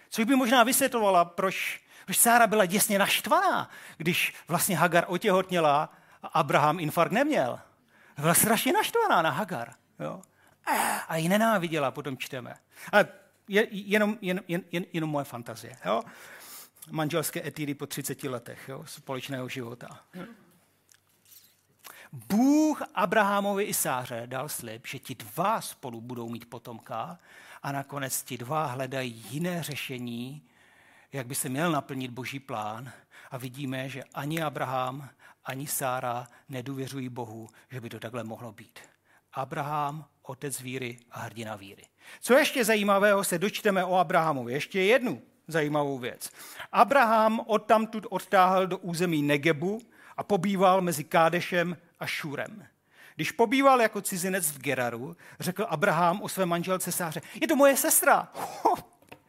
Což 0.09 0.25
by 0.25 0.35
možná 0.35 0.63
vysvětlovala, 0.63 1.25
proč, 1.25 1.81
proč 2.05 2.17
Sára 2.17 2.47
byla 2.47 2.65
děsně 2.65 2.99
naštvaná, 2.99 3.69
když 3.97 4.33
vlastně 4.47 4.77
Hagar 4.77 5.05
otěhotněla 5.07 5.89
a 6.25 6.27
Abraham 6.27 6.79
infarkt 6.79 7.11
neměl. 7.11 7.59
Byla 8.19 8.33
strašně 8.33 8.73
naštvaná 8.73 9.21
na 9.21 9.29
Hagar. 9.29 9.73
Jo? 9.99 10.21
A 11.07 11.15
ji 11.15 11.29
nenáviděla, 11.29 11.91
potom 11.91 12.17
čteme. 12.17 12.55
Ale 12.91 13.07
je, 13.47 13.67
jenom, 13.71 14.17
jen, 14.21 14.41
jen, 14.47 14.61
jen, 14.71 14.85
jenom 14.93 15.09
moje 15.09 15.25
fantazie. 15.25 15.77
Jo? 15.85 16.01
Manželské 16.91 17.47
etídy 17.47 17.73
po 17.73 17.88
30 17.88 18.23
letech 18.23 18.69
jo? 18.69 18.83
společného 18.85 19.49
života. 19.49 19.99
Bůh 22.11 22.81
Abrahamovi 22.95 23.63
i 23.63 23.73
Sáře 23.73 24.23
dal 24.25 24.49
slib, 24.49 24.88
že 24.88 24.99
ti 24.99 25.15
dva 25.15 25.61
spolu 25.61 26.01
budou 26.01 26.29
mít 26.29 26.49
potomka 26.49 27.19
a 27.63 27.71
nakonec 27.71 28.23
ti 28.23 28.38
dva 28.38 28.65
hledají 28.65 29.25
jiné 29.29 29.63
řešení, 29.63 30.41
jak 31.13 31.27
by 31.27 31.35
se 31.35 31.49
měl 31.49 31.71
naplnit 31.71 32.11
boží 32.11 32.39
plán. 32.39 32.91
A 33.31 33.38
vidíme, 33.38 33.89
že 33.89 34.03
ani 34.13 34.43
Abraham, 34.43 35.09
ani 35.45 35.67
Sára 35.67 36.27
nedůvěřují 36.49 37.10
Bohu, 37.10 37.49
že 37.71 37.81
by 37.81 37.89
to 37.89 37.99
takhle 37.99 38.23
mohlo 38.23 38.51
být. 38.51 38.79
Abraham, 39.34 40.05
otec 40.21 40.62
víry 40.62 40.97
a 41.12 41.19
hrdina 41.19 41.55
víry. 41.55 41.84
Co 42.21 42.34
ještě 42.34 42.65
zajímavého 42.65 43.23
se 43.23 43.39
dočteme 43.39 43.86
o 43.86 43.95
Abrahamu? 43.95 44.49
Ještě 44.49 44.81
jednu 44.81 45.21
zajímavou 45.47 45.97
věc. 45.97 46.31
Abraham 46.71 47.39
odtamtud 47.45 48.05
odtáhl 48.10 48.67
do 48.67 48.77
území 48.77 49.21
Negebu 49.21 49.81
a 50.17 50.23
pobýval 50.23 50.81
mezi 50.81 51.03
Kádešem 51.03 51.77
a 51.99 52.05
Šurem. 52.05 52.67
Když 53.15 53.31
pobýval 53.31 53.81
jako 53.81 54.01
cizinec 54.01 54.51
v 54.51 54.60
Geraru, 54.60 55.17
řekl 55.39 55.65
Abraham 55.69 56.21
o 56.21 56.29
své 56.29 56.45
manželce 56.45 56.91
Sáře, 56.91 57.21
je 57.41 57.47
to 57.47 57.55
moje 57.55 57.77
sestra. 57.77 58.31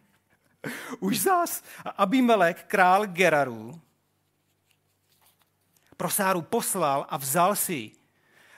Už 1.00 1.20
zás 1.20 1.62
Abimelek, 1.96 2.64
král 2.64 3.07
Geraru, 3.07 3.81
pro 5.96 6.11
Sáru 6.11 6.42
poslal 6.42 7.06
a 7.09 7.16
vzal 7.16 7.56
si 7.56 7.90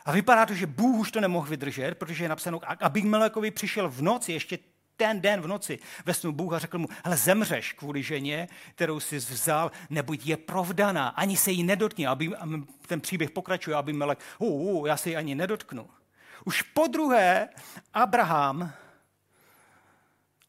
A 0.05 0.13
vypadá 0.13 0.47
to, 0.47 0.55
že 0.55 0.67
Bůh 0.67 1.01
už 1.01 1.11
to 1.11 1.21
nemohl 1.21 1.47
vydržet, 1.47 1.95
protože 1.95 2.25
je 2.25 2.29
napsáno, 2.29 2.61
Abimelekovi 2.81 3.51
přišel 3.51 3.89
v 3.89 4.03
noci, 4.03 4.33
ještě 4.33 4.59
ten 4.97 5.21
den 5.21 5.41
v 5.41 5.47
noci 5.47 5.79
ve 6.05 6.15
snu 6.15 6.33
Bůh 6.33 6.53
a 6.53 6.59
řekl 6.59 6.79
mu, 6.79 6.89
hele, 7.05 7.17
zemřeš 7.17 7.73
kvůli 7.73 8.03
ženě, 8.03 8.49
kterou 8.75 9.01
jsi 9.01 9.17
vzal, 9.17 9.71
neboť 9.91 10.27
je 10.27 10.37
provdaná, 10.37 11.09
ani 11.09 11.37
se 11.37 11.51
jí 11.51 11.63
nedotkni. 11.63 12.07
Aby, 12.07 12.31
ten 12.87 13.01
příběh 13.01 13.31
pokračuje, 13.31 13.77
aby 13.77 13.93
Melek, 13.93 14.19
uh, 14.39 14.49
uh, 14.49 14.87
já 14.87 14.97
se 14.97 15.11
jí 15.11 15.17
ani 15.17 15.35
nedotknu. 15.35 15.91
Už 16.45 16.63
po 16.63 16.87
druhé 16.87 17.49
Abraham 17.95 18.73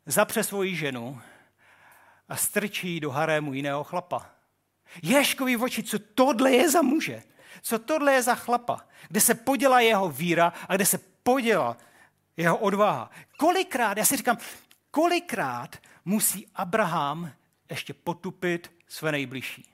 zapře 0.06 0.43
svoji 0.43 0.75
ženu 0.75 1.21
a 2.30 2.36
strčí 2.36 2.99
do 2.99 3.12
harému 3.12 3.54
jiného 3.54 3.84
chlapa. 3.84 4.38
Ježkový 5.04 5.58
oči, 5.58 5.84
co 5.84 5.99
tohle 5.99 6.52
je 6.52 6.69
za 6.69 6.82
muže? 6.82 7.23
Co 7.62 7.80
tohle 7.80 8.13
je 8.13 8.23
za 8.23 8.36
chlapa? 8.36 8.88
Kde 9.08 9.21
se 9.21 9.36
podělá 9.36 9.80
jeho 9.80 10.10
víra 10.10 10.54
a 10.67 10.75
kde 10.75 10.86
se 10.86 10.97
podělá 11.23 11.78
jeho 12.38 12.58
odvaha. 12.58 13.12
Kolikrát, 13.38 13.97
já 13.97 14.06
si 14.06 14.17
říkám, 14.17 14.38
kolikrát 14.91 15.75
musí 16.06 16.47
Abraham 16.56 17.32
ještě 17.69 17.93
potupit 17.93 18.71
své 18.88 19.12
nejbližší? 19.12 19.69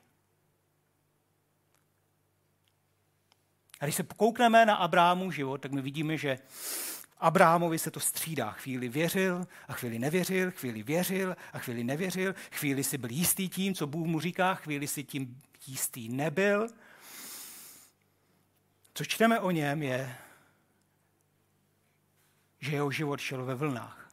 A 3.80 3.84
když 3.84 3.94
se 3.94 4.02
koukneme 4.16 4.66
na 4.66 4.74
Abrahamův 4.74 5.34
život, 5.34 5.58
tak 5.58 5.72
my 5.72 5.82
vidíme, 5.82 6.16
že 6.16 6.38
Abrahamovi 7.18 7.78
se 7.78 7.90
to 7.90 8.00
střídá. 8.00 8.50
Chvíli 8.50 8.88
věřil 8.88 9.46
a 9.68 9.72
chvíli 9.72 9.98
nevěřil, 9.98 10.50
chvíli 10.50 10.82
věřil 10.82 11.36
a 11.52 11.58
chvíli 11.58 11.84
nevěřil, 11.84 12.34
chvíli 12.50 12.84
si 12.84 12.98
byl 12.98 13.10
jistý 13.10 13.48
tím, 13.48 13.74
co 13.74 13.86
Bůh 13.86 14.06
mu 14.06 14.20
říká, 14.20 14.54
chvíli 14.54 14.86
si 14.86 15.04
tím 15.04 15.40
jistý 15.66 16.08
nebyl. 16.08 16.68
Co 18.94 19.04
čteme 19.04 19.40
o 19.40 19.50
něm 19.50 19.82
je, 19.82 20.16
že 22.60 22.72
jeho 22.72 22.90
život 22.90 23.20
šel 23.20 23.44
ve 23.44 23.54
vlnách. 23.54 24.10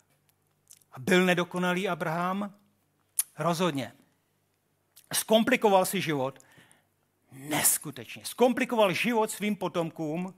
A 0.92 1.00
byl 1.00 1.26
nedokonalý 1.26 1.90
Abraham? 1.90 2.54
Rozhodně. 3.38 3.94
Zkomplikoval 5.14 5.86
si 5.86 6.02
život 6.02 6.40
neskutečně. 7.32 8.26
Zkomplikoval 8.26 8.94
život 8.94 9.32
svým 9.32 9.56
potomkům 9.56 10.34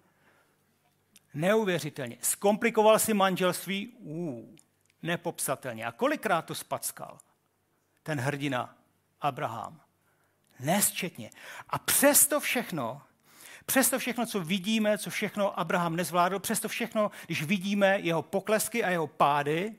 neuvěřitelně. 1.36 2.18
Zkomplikoval 2.22 3.00
si 3.00 3.14
manželství 3.14 3.88
ú, 4.00 4.56
nepopsatelně. 5.04 5.86
A 5.86 5.92
kolikrát 5.92 6.46
to 6.46 6.56
spackal 6.56 7.18
ten 8.04 8.20
hrdina 8.20 8.78
Abraham? 9.22 9.82
Nesčetně. 10.60 11.30
A 11.70 11.80
přesto 11.80 12.40
všechno, 12.40 13.02
přesto 13.66 14.00
všechno, 14.00 14.26
co 14.26 14.40
vidíme, 14.40 14.98
co 14.98 15.10
všechno 15.10 15.60
Abraham 15.60 15.96
nezvládl, 15.96 16.40
přesto 16.40 16.68
všechno, 16.68 17.12
když 17.26 17.44
vidíme 17.44 18.00
jeho 18.00 18.22
poklesky 18.22 18.84
a 18.84 18.90
jeho 18.90 19.08
pády, 19.08 19.76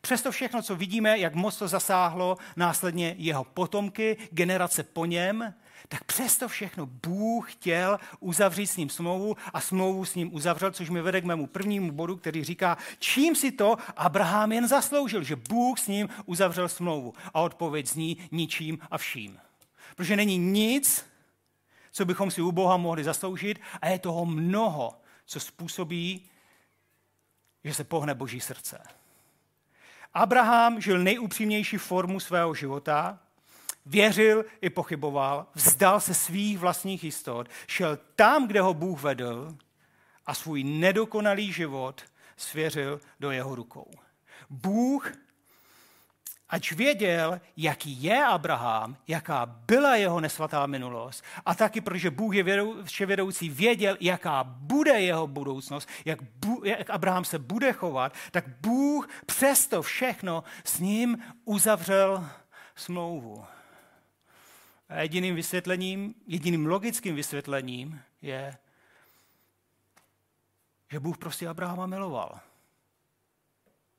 Přesto 0.00 0.32
všechno, 0.32 0.62
co 0.62 0.76
vidíme, 0.76 1.18
jak 1.18 1.34
moc 1.34 1.56
to 1.56 1.68
zasáhlo 1.68 2.36
následně 2.56 3.14
jeho 3.18 3.44
potomky, 3.44 4.16
generace 4.30 4.82
po 4.82 5.04
něm, 5.04 5.54
tak 5.88 6.04
přesto 6.04 6.48
všechno 6.48 6.86
Bůh 6.86 7.52
chtěl 7.52 7.98
uzavřít 8.20 8.66
s 8.66 8.76
ním 8.76 8.90
smlouvu 8.90 9.36
a 9.52 9.60
smlouvu 9.60 10.04
s 10.04 10.14
ním 10.14 10.34
uzavřel, 10.34 10.70
což 10.70 10.90
mi 10.90 11.02
vede 11.02 11.20
k 11.20 11.24
mému 11.24 11.46
prvnímu 11.46 11.92
bodu, 11.92 12.16
který 12.16 12.44
říká, 12.44 12.78
čím 12.98 13.36
si 13.36 13.52
to 13.52 13.76
Abraham 13.96 14.52
jen 14.52 14.68
zasloužil, 14.68 15.22
že 15.22 15.36
Bůh 15.36 15.78
s 15.78 15.88
ním 15.88 16.08
uzavřel 16.26 16.68
smlouvu. 16.68 17.14
A 17.34 17.40
odpověď 17.40 17.86
zní 17.86 18.28
ničím 18.32 18.78
a 18.90 18.98
vším. 18.98 19.38
Protože 19.96 20.16
není 20.16 20.38
nic, 20.38 21.06
co 21.92 22.04
bychom 22.04 22.30
si 22.30 22.42
u 22.42 22.52
Boha 22.52 22.76
mohli 22.76 23.04
zasloužit 23.04 23.60
a 23.80 23.88
je 23.88 23.98
toho 23.98 24.26
mnoho, 24.26 25.00
co 25.26 25.40
způsobí, 25.40 26.30
že 27.64 27.74
se 27.74 27.84
pohne 27.84 28.14
Boží 28.14 28.40
srdce. 28.40 28.82
Abraham 30.14 30.80
žil 30.80 30.98
nejupřímnější 30.98 31.76
formu 31.76 32.20
svého 32.20 32.54
života, 32.54 33.18
věřil 33.90 34.44
i 34.60 34.70
pochyboval, 34.70 35.46
vzdal 35.54 36.00
se 36.00 36.14
svých 36.14 36.58
vlastních 36.58 37.04
jistot, 37.04 37.48
šel 37.66 37.98
tam, 38.16 38.46
kde 38.46 38.60
ho 38.60 38.74
Bůh 38.74 39.02
vedl 39.02 39.56
a 40.26 40.34
svůj 40.34 40.64
nedokonalý 40.64 41.52
život 41.52 42.02
svěřil 42.36 43.00
do 43.20 43.30
jeho 43.30 43.54
rukou. 43.54 43.90
Bůh 44.50 45.12
Ač 46.50 46.72
věděl, 46.72 47.40
jaký 47.56 48.02
je 48.02 48.24
Abraham, 48.24 48.96
jaká 49.08 49.46
byla 49.46 49.96
jeho 49.96 50.20
nesvatá 50.20 50.66
minulost 50.66 51.24
a 51.46 51.54
taky, 51.54 51.80
protože 51.80 52.10
Bůh 52.10 52.34
je 52.34 52.44
vševědoucí, 52.84 53.48
věděl, 53.48 53.96
jaká 54.00 54.44
bude 54.44 55.00
jeho 55.00 55.26
budoucnost, 55.26 55.88
jak, 56.04 56.22
Bu, 56.22 56.62
jak 56.64 56.90
Abraham 56.90 57.24
se 57.24 57.38
bude 57.38 57.72
chovat, 57.72 58.14
tak 58.30 58.44
Bůh 58.60 59.08
přesto 59.26 59.82
všechno 59.82 60.44
s 60.64 60.78
ním 60.78 61.18
uzavřel 61.44 62.28
smlouvu. 62.74 63.44
A 64.90 65.00
jediným 65.00 65.34
vysvětlením, 65.34 66.14
jediným 66.26 66.66
logickým 66.66 67.14
vysvětlením 67.14 68.00
je, 68.22 68.58
že 70.90 71.00
Bůh 71.00 71.18
prostě 71.18 71.48
Abrahama 71.48 71.86
miloval. 71.86 72.40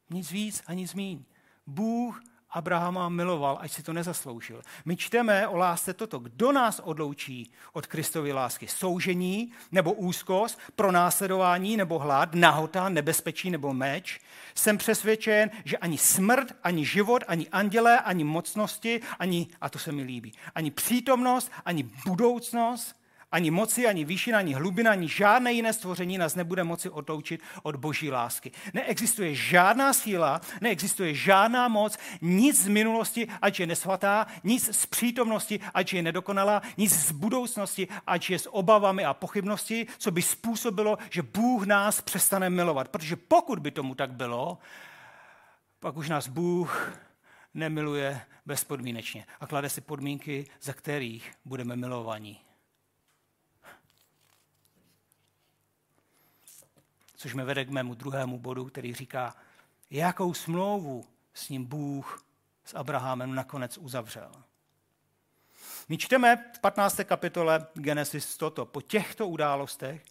Nic 0.09 0.31
víc 0.31 0.63
a 0.67 0.73
nic 0.73 0.93
míň. 0.93 1.23
Bůh 1.67 2.21
Abrahama 2.51 3.09
miloval, 3.09 3.57
ať 3.61 3.71
si 3.71 3.83
to 3.83 3.93
nezasloužil. 3.93 4.61
My 4.85 4.97
čteme 4.97 5.47
o 5.47 5.57
lásce 5.57 5.93
toto. 5.93 6.19
Kdo 6.19 6.51
nás 6.51 6.79
odloučí 6.79 7.51
od 7.73 7.87
Kristovy 7.87 8.33
lásky? 8.33 8.67
Soužení 8.67 9.51
nebo 9.71 9.93
úzkost, 9.93 10.59
pronásledování 10.75 11.77
nebo 11.77 11.99
hlad, 11.99 12.35
nahota, 12.35 12.89
nebezpečí 12.89 13.51
nebo 13.51 13.73
meč? 13.73 14.21
Jsem 14.55 14.77
přesvědčen, 14.77 15.51
že 15.65 15.77
ani 15.77 15.97
smrt, 15.97 16.55
ani 16.63 16.85
život, 16.85 17.23
ani 17.27 17.49
andělé, 17.49 17.99
ani 17.99 18.23
mocnosti, 18.23 19.01
ani, 19.19 19.47
a 19.61 19.69
to 19.69 19.79
se 19.79 19.91
mi 19.91 20.03
líbí, 20.03 20.33
ani 20.55 20.71
přítomnost, 20.71 21.51
ani 21.65 21.83
budoucnost, 22.05 23.00
ani 23.31 23.51
moci, 23.51 23.87
ani 23.87 24.05
výšina, 24.05 24.37
ani 24.37 24.53
hlubina, 24.53 24.91
ani 24.91 25.07
žádné 25.07 25.53
jiné 25.53 25.73
stvoření 25.73 26.17
nás 26.17 26.35
nebude 26.35 26.63
moci 26.63 26.89
odloučit 26.89 27.41
od 27.63 27.75
boží 27.75 28.11
lásky. 28.11 28.51
Neexistuje 28.73 29.35
žádná 29.35 29.93
síla, 29.93 30.41
neexistuje 30.61 31.13
žádná 31.13 31.67
moc, 31.67 31.97
nic 32.21 32.63
z 32.63 32.67
minulosti, 32.67 33.27
ať 33.41 33.59
je 33.59 33.67
nesvatá, 33.67 34.27
nic 34.43 34.75
z 34.75 34.85
přítomnosti, 34.85 35.59
ať 35.73 35.93
je 35.93 36.01
nedokonalá, 36.01 36.61
nic 36.77 36.91
z 36.91 37.11
budoucnosti, 37.11 37.87
ať 38.07 38.29
je 38.29 38.39
s 38.39 38.53
obavami 38.53 39.05
a 39.05 39.13
pochybnosti, 39.13 39.87
co 39.97 40.11
by 40.11 40.21
způsobilo, 40.21 40.97
že 41.09 41.21
Bůh 41.21 41.65
nás 41.65 42.01
přestane 42.01 42.49
milovat. 42.49 42.89
Protože 42.89 43.15
pokud 43.15 43.59
by 43.59 43.71
tomu 43.71 43.95
tak 43.95 44.11
bylo, 44.11 44.57
pak 45.79 45.97
už 45.97 46.09
nás 46.09 46.27
Bůh 46.27 46.93
nemiluje 47.53 48.21
bezpodmínečně 48.45 49.25
a 49.39 49.47
klade 49.47 49.69
si 49.69 49.81
podmínky, 49.81 50.47
za 50.61 50.73
kterých 50.73 51.31
budeme 51.45 51.75
milovaní. 51.75 52.39
Což 57.21 57.33
mě 57.33 57.43
vede 57.43 57.65
k 57.65 57.69
mému 57.69 57.93
druhému 57.93 58.39
bodu, 58.39 58.65
který 58.65 58.93
říká, 58.93 59.35
jakou 59.89 60.33
smlouvu 60.33 61.05
s 61.33 61.49
ním 61.49 61.65
Bůh 61.65 62.25
s 62.65 62.73
Abrahamem 62.73 63.35
nakonec 63.35 63.77
uzavřel. 63.77 64.31
My 65.89 65.97
čteme 65.97 66.51
v 66.55 66.59
15. 66.59 66.99
kapitole 67.03 67.67
Genesis 67.73 68.37
toto. 68.37 68.65
Po 68.65 68.81
těchto 68.81 69.27
událostech 69.27 70.05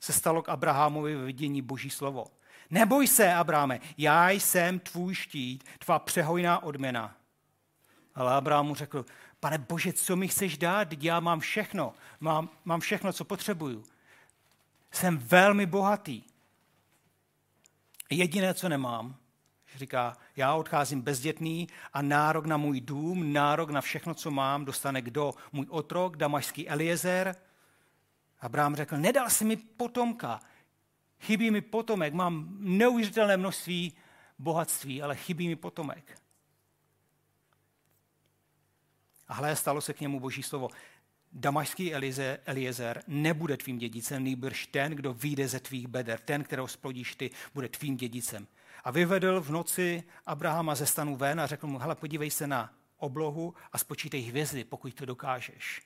se 0.00 0.12
stalo 0.12 0.42
k 0.42 0.48
Abrahamovi 0.48 1.16
ve 1.16 1.24
vidění 1.24 1.62
Boží 1.62 1.90
slovo. 1.90 2.26
Neboj 2.70 3.06
se, 3.06 3.34
Abrahame, 3.34 3.80
já 3.98 4.30
jsem 4.30 4.78
tvůj 4.78 5.14
štít, 5.14 5.64
tvá 5.78 5.98
přehojná 5.98 6.62
odměna. 6.62 7.16
Ale 8.14 8.32
Abraham 8.32 8.66
mu 8.66 8.74
řekl, 8.74 9.04
pane 9.40 9.58
Bože, 9.58 9.92
co 9.92 10.16
mi 10.16 10.28
chceš 10.28 10.58
dát? 10.58 10.88
Já 11.02 11.20
mám 11.20 11.40
všechno, 11.40 11.94
mám, 12.20 12.50
mám 12.64 12.80
všechno, 12.80 13.12
co 13.12 13.24
potřebuju. 13.24 13.84
Jsem 14.92 15.18
velmi 15.18 15.66
bohatý. 15.66 16.22
Jediné, 18.10 18.54
co 18.54 18.68
nemám, 18.68 19.16
říká, 19.76 20.16
já 20.36 20.54
odcházím 20.54 21.02
bezdětný 21.02 21.68
a 21.92 22.02
nárok 22.02 22.46
na 22.46 22.56
můj 22.56 22.80
dům, 22.80 23.32
nárok 23.32 23.70
na 23.70 23.80
všechno, 23.80 24.14
co 24.14 24.30
mám, 24.30 24.64
dostane 24.64 25.02
kdo? 25.02 25.34
Můj 25.52 25.66
otrok, 25.68 26.16
damašský 26.16 26.68
Eliezer. 26.68 27.36
Abraham 28.40 28.76
řekl, 28.76 28.96
nedal 28.96 29.30
si 29.30 29.44
mi 29.44 29.56
potomka, 29.56 30.40
chybí 31.20 31.50
mi 31.50 31.60
potomek, 31.60 32.14
mám 32.14 32.56
neuvěřitelné 32.58 33.36
množství 33.36 33.96
bohatství, 34.38 35.02
ale 35.02 35.16
chybí 35.16 35.48
mi 35.48 35.56
potomek. 35.56 36.22
A 39.28 39.34
hle, 39.34 39.56
stalo 39.56 39.80
se 39.80 39.94
k 39.94 40.00
němu 40.00 40.20
boží 40.20 40.42
slovo. 40.42 40.68
Damašský 41.40 41.94
Eliezer 42.46 43.02
nebude 43.06 43.56
tvým 43.56 43.78
dědicem, 43.78 44.24
nejbrž 44.24 44.66
ten, 44.66 44.92
kdo 44.92 45.14
vyjde 45.14 45.48
ze 45.48 45.60
tvých 45.60 45.86
beder, 45.86 46.18
ten, 46.18 46.44
kterého 46.44 46.68
splodíš 46.68 47.14
ty, 47.14 47.30
bude 47.54 47.68
tvým 47.68 47.96
dědicem. 47.96 48.46
A 48.84 48.90
vyvedl 48.90 49.40
v 49.40 49.50
noci 49.50 50.02
Abrahama 50.26 50.74
ze 50.74 50.86
stanu 50.86 51.16
ven 51.16 51.40
a 51.40 51.46
řekl 51.46 51.66
mu, 51.66 51.78
hele, 51.78 51.94
podívej 51.94 52.30
se 52.30 52.46
na 52.46 52.74
oblohu 52.96 53.54
a 53.72 53.78
spočítej 53.78 54.22
hvězdy, 54.22 54.64
pokud 54.64 54.94
to 54.94 55.06
dokážeš. 55.06 55.82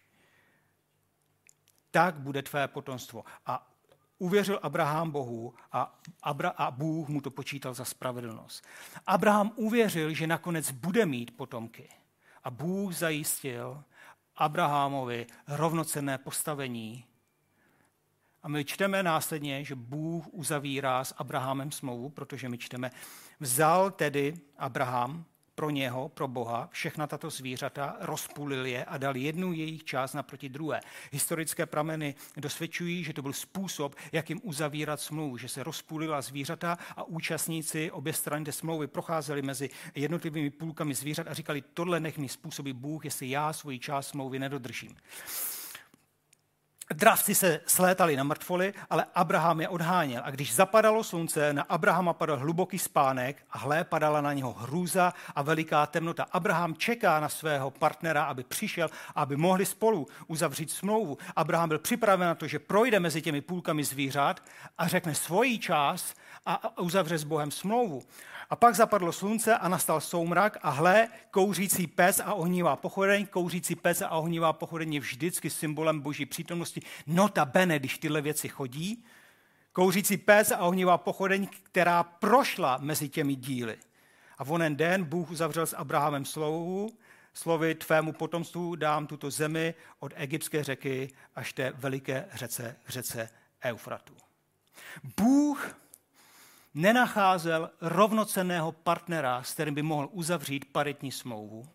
Tak 1.90 2.14
bude 2.14 2.42
tvé 2.42 2.68
potomstvo. 2.68 3.24
A 3.46 3.70
uvěřil 4.18 4.60
Abraham 4.62 5.10
Bohu 5.10 5.54
a, 5.72 6.00
Abra- 6.24 6.54
a 6.56 6.70
Bůh 6.70 7.08
mu 7.08 7.20
to 7.20 7.30
počítal 7.30 7.74
za 7.74 7.84
spravedlnost. 7.84 8.66
Abraham 9.06 9.52
uvěřil, 9.56 10.14
že 10.14 10.26
nakonec 10.26 10.70
bude 10.70 11.06
mít 11.06 11.36
potomky. 11.36 11.88
A 12.44 12.50
Bůh 12.50 12.94
zajistil, 12.94 13.84
Abrahamovi 14.42 15.26
rovnocenné 15.48 16.18
postavení. 16.18 17.05
A 18.42 18.48
my 18.48 18.64
čteme 18.64 19.02
následně, 19.02 19.64
že 19.64 19.74
Bůh 19.74 20.24
uzavírá 20.31 21.05
s 21.05 21.14
Abrahamem 21.18 21.72
smlouvu, 21.72 22.09
protože 22.09 22.48
my 22.48 22.59
čteme, 22.59 22.90
vzal 23.40 23.90
tedy 23.90 24.35
Abraham 24.59 25.24
pro 25.62 25.70
něho, 25.70 26.09
pro 26.09 26.29
Boha, 26.29 26.68
všechna 26.72 27.07
tato 27.07 27.31
zvířata, 27.31 27.96
rozpůlil 28.01 28.66
je 28.66 28.85
a 28.85 28.98
dal 28.98 29.16
jednu 29.16 29.53
jejich 29.53 29.85
část 29.85 30.14
naproti 30.14 30.48
druhé. 30.48 30.81
Historické 31.12 31.66
prameny 31.66 32.14
dosvědčují, 32.37 33.05
že 33.05 33.12
to 33.12 33.22
byl 33.22 33.33
způsob, 33.33 33.94
jak 34.12 34.31
jim 34.31 34.40
uzavírat 34.42 35.01
smlouvu, 35.01 35.37
že 35.37 35.48
se 35.48 35.62
rozpůlila 35.62 36.22
zvířata 36.22 36.79
a 36.96 37.05
účastníci 37.05 37.90
obě 37.90 38.12
strany 38.12 38.44
té 38.44 38.53
smlouvy 38.53 38.87
procházeli 38.87 39.42
mezi 39.42 39.70
jednotlivými 39.94 40.51
půlkami 40.51 40.94
zvířat 40.94 41.27
a 41.27 41.35
říkali, 41.35 41.62
tohle 41.75 42.01
nech 42.01 42.18
mi 42.18 42.29
způsobí 42.29 42.72
Bůh, 42.72 43.05
jestli 43.05 43.31
já 43.31 43.53
svoji 43.53 43.79
část 43.79 44.09
smlouvy 44.09 44.38
nedodržím. 44.38 44.96
Dravci 46.92 47.35
se 47.35 47.61
slétali 47.66 48.16
na 48.16 48.24
mrtvoly, 48.24 48.74
ale 48.90 49.05
Abraham 49.14 49.61
je 49.61 49.68
odháněl. 49.68 50.22
A 50.24 50.31
když 50.31 50.55
zapadalo 50.55 51.05
slunce, 51.05 51.52
na 51.52 51.62
Abrahama 51.62 52.12
padal 52.12 52.38
hluboký 52.38 52.78
spánek 52.78 53.37
a 53.50 53.59
hlé 53.59 53.85
padala 53.85 54.20
na 54.20 54.33
něho 54.33 54.52
hrůza 54.52 55.12
a 55.35 55.42
veliká 55.42 55.87
temnota. 55.87 56.26
Abraham 56.33 56.74
čeká 56.74 57.20
na 57.20 57.28
svého 57.28 57.70
partnera, 57.70 58.24
aby 58.24 58.44
přišel, 58.44 58.90
aby 59.14 59.37
mohli 59.37 59.66
spolu 59.66 60.07
uzavřít 60.26 60.70
smlouvu. 60.70 61.18
Abraham 61.37 61.68
byl 61.68 61.78
připraven 61.78 62.28
na 62.28 62.35
to, 62.35 62.46
že 62.46 62.59
projde 62.59 63.00
mezi 63.00 63.22
těmi 63.22 63.40
půlkami 63.40 63.85
zvířat 63.85 64.42
a 64.78 64.88
řekne 64.88 65.14
svoji 65.14 65.59
část 65.59 66.16
a 66.46 66.78
uzavře 66.78 67.18
s 67.18 67.24
Bohem 67.24 67.50
smlouvu. 67.50 68.02
A 68.52 68.56
pak 68.56 68.74
zapadlo 68.74 69.12
slunce 69.12 69.56
a 69.56 69.68
nastal 69.68 70.00
soumrak 70.00 70.58
a 70.62 70.70
hle, 70.70 71.08
kouřící 71.30 71.86
pes 71.86 72.20
a 72.20 72.34
ohnívá 72.34 72.76
pochodeň. 72.76 73.26
Kouřící 73.26 73.74
pes 73.74 74.02
a 74.02 74.10
ohnívá 74.10 74.52
pochodeň 74.52 74.94
je 74.94 75.00
vždycky 75.00 75.50
symbolem 75.50 76.00
boží 76.00 76.26
přítomnosti. 76.26 76.82
Nota 77.06 77.44
bene, 77.44 77.78
když 77.78 77.98
tyhle 77.98 78.20
věci 78.20 78.48
chodí. 78.48 79.04
Kouřící 79.72 80.16
pes 80.16 80.50
a 80.50 80.58
ohnívá 80.58 80.98
pochodeň, 80.98 81.48
která 81.62 82.02
prošla 82.02 82.78
mezi 82.80 83.08
těmi 83.08 83.34
díly. 83.34 83.78
A 84.38 84.44
v 84.44 84.52
onen 84.52 84.76
den 84.76 85.04
Bůh 85.04 85.30
uzavřel 85.30 85.66
s 85.66 85.76
Abrahamem 85.76 86.24
slovu, 86.24 86.90
slovy 87.34 87.74
tvému 87.74 88.12
potomstvu 88.12 88.76
dám 88.76 89.06
tuto 89.06 89.30
zemi 89.30 89.74
od 89.98 90.12
egyptské 90.16 90.64
řeky 90.64 91.10
až 91.34 91.52
té 91.52 91.72
veliké 91.74 92.28
řece, 92.32 92.76
řece 92.88 93.28
Eufratu. 93.62 94.16
Bůh 95.16 95.82
nenacházel 96.74 97.70
rovnocenného 97.80 98.72
partnera, 98.72 99.42
s 99.42 99.52
kterým 99.52 99.74
by 99.74 99.82
mohl 99.82 100.08
uzavřít 100.12 100.72
paritní 100.72 101.12
smlouvu. 101.12 101.68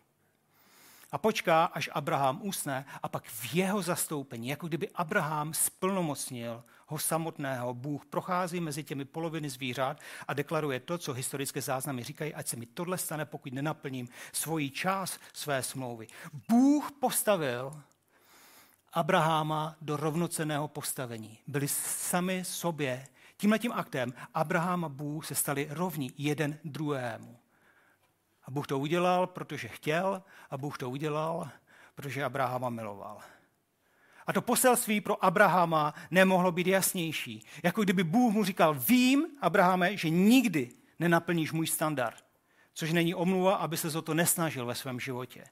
A 1.12 1.18
počká, 1.18 1.64
až 1.64 1.90
Abraham 1.92 2.40
usne 2.42 2.84
a 3.02 3.08
pak 3.08 3.24
v 3.24 3.54
jeho 3.54 3.82
zastoupení, 3.82 4.48
jako 4.48 4.68
kdyby 4.68 4.88
Abraham 4.94 5.54
splnomocnil 5.54 6.64
ho 6.86 6.98
samotného, 6.98 7.74
Bůh 7.74 8.06
prochází 8.06 8.60
mezi 8.60 8.84
těmi 8.84 9.04
poloviny 9.04 9.50
zvířat 9.50 10.00
a 10.28 10.34
deklaruje 10.34 10.80
to, 10.80 10.98
co 10.98 11.12
historické 11.12 11.62
záznamy 11.62 12.04
říkají, 12.04 12.34
ať 12.34 12.46
se 12.46 12.56
mi 12.56 12.66
tohle 12.66 12.98
stane, 12.98 13.24
pokud 13.24 13.52
nenaplním 13.52 14.08
svoji 14.32 14.70
část 14.70 15.20
své 15.32 15.62
smlouvy. 15.62 16.06
Bůh 16.48 16.92
postavil 16.92 17.82
Abraháma 18.92 19.76
do 19.80 19.96
rovnoceného 19.96 20.68
postavení. 20.68 21.38
Byli 21.46 21.68
sami 21.68 22.44
sobě 22.44 23.06
Tímhletím 23.40 23.72
aktem 23.72 24.14
Abraham 24.34 24.84
a 24.84 24.88
Bůh 24.88 25.26
se 25.26 25.34
stali 25.34 25.68
rovní 25.70 26.12
jeden 26.18 26.58
druhému. 26.64 27.38
A 28.44 28.50
Bůh 28.50 28.66
to 28.66 28.78
udělal, 28.78 29.26
protože 29.26 29.68
chtěl, 29.68 30.22
a 30.50 30.58
Bůh 30.58 30.78
to 30.78 30.90
udělal, 30.90 31.48
protože 31.94 32.24
Abrahama 32.24 32.68
miloval. 32.68 33.18
A 34.26 34.32
to 34.32 34.42
poselství 34.42 35.00
pro 35.00 35.24
Abrahama 35.24 35.94
nemohlo 36.10 36.52
být 36.52 36.66
jasnější. 36.66 37.46
Jako 37.62 37.82
kdyby 37.82 38.04
Bůh 38.04 38.34
mu 38.34 38.44
říkal, 38.44 38.74
vím, 38.74 39.26
Abrahame, 39.40 39.96
že 39.96 40.10
nikdy 40.10 40.70
nenaplníš 40.98 41.52
můj 41.52 41.66
standard. 41.66 42.24
Což 42.74 42.92
není 42.92 43.14
omluva, 43.14 43.54
aby 43.54 43.76
se 43.76 43.98
o 43.98 44.02
to 44.02 44.14
nesnažil 44.14 44.66
ve 44.66 44.74
svém 44.74 45.00
životě. 45.00 45.44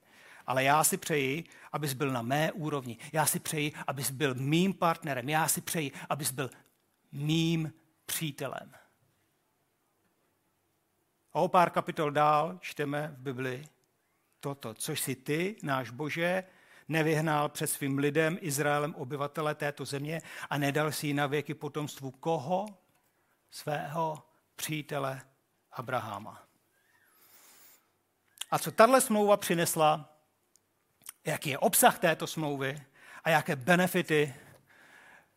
Ale 0.47 0.65
já 0.65 0.85
si 0.85 0.97
přeji, 0.97 1.45
abys 1.73 1.93
byl 1.93 2.11
na 2.11 2.23
mé 2.23 2.53
úrovni. 2.53 2.99
Já 3.13 3.27
si 3.27 3.41
přeji, 3.41 3.73
abys 3.87 4.11
byl 4.11 4.35
mým 4.35 4.75
partnerem. 4.75 5.29
Já 5.29 5.49
si 5.49 5.61
přeji, 5.61 5.93
abys 6.09 6.31
byl 6.33 6.51
mým 7.17 7.73
přítelem. 8.07 8.73
A 11.33 11.41
o 11.41 11.49
pár 11.49 11.71
kapitol 11.71 12.11
dál 12.11 12.59
čteme 12.61 13.09
v 13.09 13.19
Bibli 13.19 13.69
toto, 14.41 14.75
což 14.75 15.01
si 15.01 15.17
ty, 15.17 15.57
náš 15.63 15.91
Bože, 15.91 16.45
nevyhnal 16.89 17.49
před 17.49 17.67
svým 17.67 17.99
lidem, 17.99 18.39
Izraelem, 18.41 18.95
obyvatele 18.95 19.55
této 19.55 19.85
země 19.85 20.23
a 20.51 20.59
nedal 20.59 20.93
si 20.93 21.07
ji 21.07 21.15
na 21.15 21.27
věky 21.27 21.55
potomstvu 21.55 22.11
koho? 22.11 22.67
Svého 23.51 24.23
přítele 24.57 25.23
Abraháma. 25.73 26.43
A 28.51 28.59
co 28.59 28.73
tahle 28.73 29.01
smlouva 29.01 29.37
přinesla, 29.37 30.17
jaký 31.25 31.51
je 31.51 31.59
obsah 31.59 31.99
této 31.99 32.27
smlouvy 32.27 32.83
a 33.25 33.31
jaké 33.31 33.57
benefity 33.57 34.35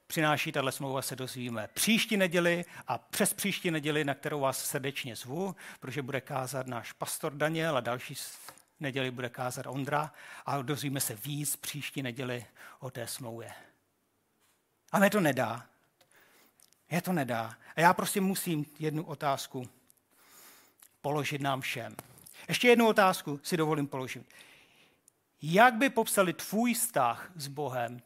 přináší 0.10 0.52
tahle 0.52 0.72
smlouva, 0.72 1.02
se 1.02 1.16
dozvíme 1.16 1.70
příští 1.74 2.18
neděli 2.18 2.66
a 2.88 2.98
přes 2.98 3.34
příští 3.34 3.72
neděli, 3.72 4.04
na 4.04 4.14
kterou 4.14 4.40
vás 4.40 4.66
srdečně 4.66 5.16
zvu, 5.16 5.56
protože 5.80 6.02
bude 6.02 6.22
kázat 6.22 6.68
náš 6.68 6.92
pastor 6.92 7.34
Daniel 7.34 7.78
a 7.78 7.82
další 7.82 8.16
neděli 8.80 9.12
bude 9.12 9.30
kázat 9.30 9.66
Ondra 9.68 10.14
a 10.46 10.62
dozvíme 10.62 11.00
se 11.00 11.16
víc 11.16 11.56
příští 11.56 12.02
neděli 12.04 12.46
o 12.80 12.92
té 12.92 13.08
smlouvě. 13.08 13.52
A 14.92 15.00
mě 15.00 15.10
to 15.10 15.20
nedá. 15.20 15.66
Je 16.92 17.02
to 17.02 17.14
nedá. 17.14 17.54
A 17.76 17.82
já 17.82 17.94
prostě 17.94 18.22
musím 18.22 18.66
jednu 18.80 19.04
otázku 19.04 19.70
položit 21.02 21.42
nám 21.42 21.62
všem. 21.62 21.96
Ještě 22.48 22.68
jednu 22.68 22.88
otázku 22.88 23.40
si 23.44 23.58
dovolím 23.58 23.88
položit. 23.88 24.26
Jak 25.42 25.74
by 25.74 25.90
popsali 25.90 26.34
tvůj 26.34 26.74
vztah 26.74 27.32
s 27.36 27.48
Bohem 27.48 28.02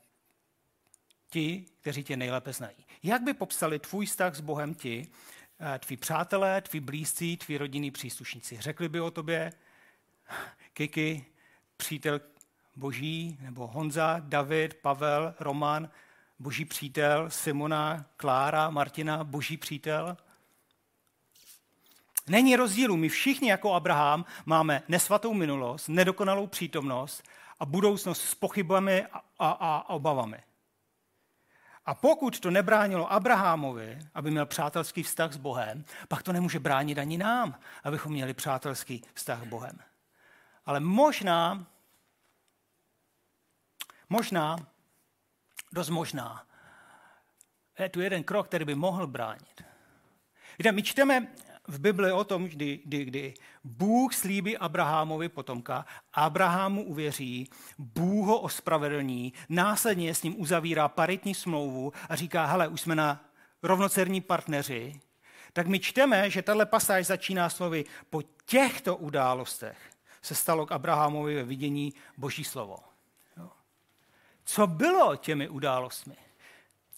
ti, 1.33 1.65
kteří 1.81 2.03
tě 2.03 2.17
nejlépe 2.17 2.53
znají. 2.53 2.85
Jak 3.03 3.21
by 3.21 3.33
popsali 3.33 3.79
tvůj 3.79 4.05
vztah 4.05 4.35
s 4.35 4.41
Bohem 4.41 4.73
ti, 4.75 5.07
eh, 5.59 5.79
tví 5.79 5.97
přátelé, 5.97 6.61
tví 6.61 6.79
blízcí, 6.79 7.37
tví 7.37 7.57
rodinní 7.57 7.91
příslušníci? 7.91 8.57
Řekli 8.61 8.89
by 8.89 8.99
o 8.99 9.11
tobě 9.11 9.53
Kiki, 10.73 11.25
přítel 11.77 12.21
boží, 12.75 13.37
nebo 13.41 13.67
Honza, 13.67 14.15
David, 14.19 14.73
Pavel, 14.73 15.33
Roman, 15.39 15.89
boží 16.39 16.65
přítel, 16.65 17.29
Simona, 17.29 18.05
Klára, 18.17 18.69
Martina, 18.69 19.23
boží 19.23 19.57
přítel? 19.57 20.17
Není 22.27 22.55
rozdílu. 22.55 22.97
My 22.97 23.09
všichni 23.09 23.49
jako 23.49 23.73
Abraham 23.73 24.25
máme 24.45 24.83
nesvatou 24.87 25.33
minulost, 25.33 25.87
nedokonalou 25.87 26.47
přítomnost 26.47 27.23
a 27.59 27.65
budoucnost 27.65 28.21
s 28.21 28.35
pochybami 28.35 29.05
a, 29.05 29.23
a, 29.39 29.49
a 29.49 29.89
obavami. 29.89 30.37
A 31.85 31.93
pokud 31.95 32.39
to 32.39 32.51
nebránilo 32.51 33.11
Abrahamovi, 33.11 33.99
aby 34.13 34.31
měl 34.31 34.45
přátelský 34.45 35.03
vztah 35.03 35.33
s 35.33 35.37
Bohem, 35.37 35.85
pak 36.07 36.23
to 36.23 36.33
nemůže 36.33 36.59
bránit 36.59 36.97
ani 36.97 37.17
nám, 37.17 37.59
abychom 37.83 38.11
měli 38.11 38.33
přátelský 38.33 39.03
vztah 39.13 39.41
s 39.41 39.47
Bohem. 39.47 39.79
Ale 40.65 40.79
možná, 40.79 41.65
možná, 44.09 44.57
dost 45.71 45.89
možná, 45.89 46.45
je 47.79 47.89
tu 47.89 48.01
jeden 48.01 48.23
krok, 48.23 48.47
který 48.47 48.65
by 48.65 48.75
mohl 48.75 49.07
bránit. 49.07 49.63
Víte, 50.59 50.71
my 50.71 50.83
čteme 50.83 51.27
v 51.67 51.79
Bibli 51.79 52.11
o 52.11 52.23
tom, 52.23 52.45
kdy, 52.45 52.79
kdy, 52.85 53.05
kdy 53.05 53.33
Bůh 53.63 54.13
slíbí 54.13 54.57
Abrahamovi 54.57 55.29
potomka, 55.29 55.85
Abrahamu 56.13 56.83
uvěří, 56.83 57.49
Bůh 57.77 58.27
ho 58.27 58.39
ospravedlní, 58.39 59.33
následně 59.49 60.15
s 60.15 60.23
ním 60.23 60.41
uzavírá 60.41 60.87
paritní 60.87 61.35
smlouvu 61.35 61.93
a 62.09 62.15
říká, 62.15 62.45
hele, 62.45 62.67
už 62.67 62.81
jsme 62.81 62.95
na 62.95 63.25
rovnocerní 63.63 64.21
partneři, 64.21 65.01
tak 65.53 65.67
my 65.67 65.79
čteme, 65.79 66.29
že 66.29 66.41
tahle 66.41 66.65
pasáž 66.65 67.05
začíná 67.05 67.49
slovy 67.49 67.85
po 68.09 68.21
těchto 68.45 68.95
událostech 68.95 69.77
se 70.21 70.35
stalo 70.35 70.65
k 70.65 70.71
Abrahamovi 70.71 71.35
ve 71.35 71.43
vidění 71.43 71.93
Boží 72.17 72.43
slovo. 72.43 72.77
Co 74.45 74.67
bylo 74.67 75.15
těmi 75.15 75.49
událostmi? 75.49 76.15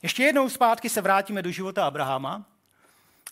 Ještě 0.01 0.23
jednou 0.23 0.49
zpátky 0.49 0.89
se 0.89 1.01
vrátíme 1.01 1.41
do 1.41 1.51
života 1.51 1.87
Abrahama 1.87 2.45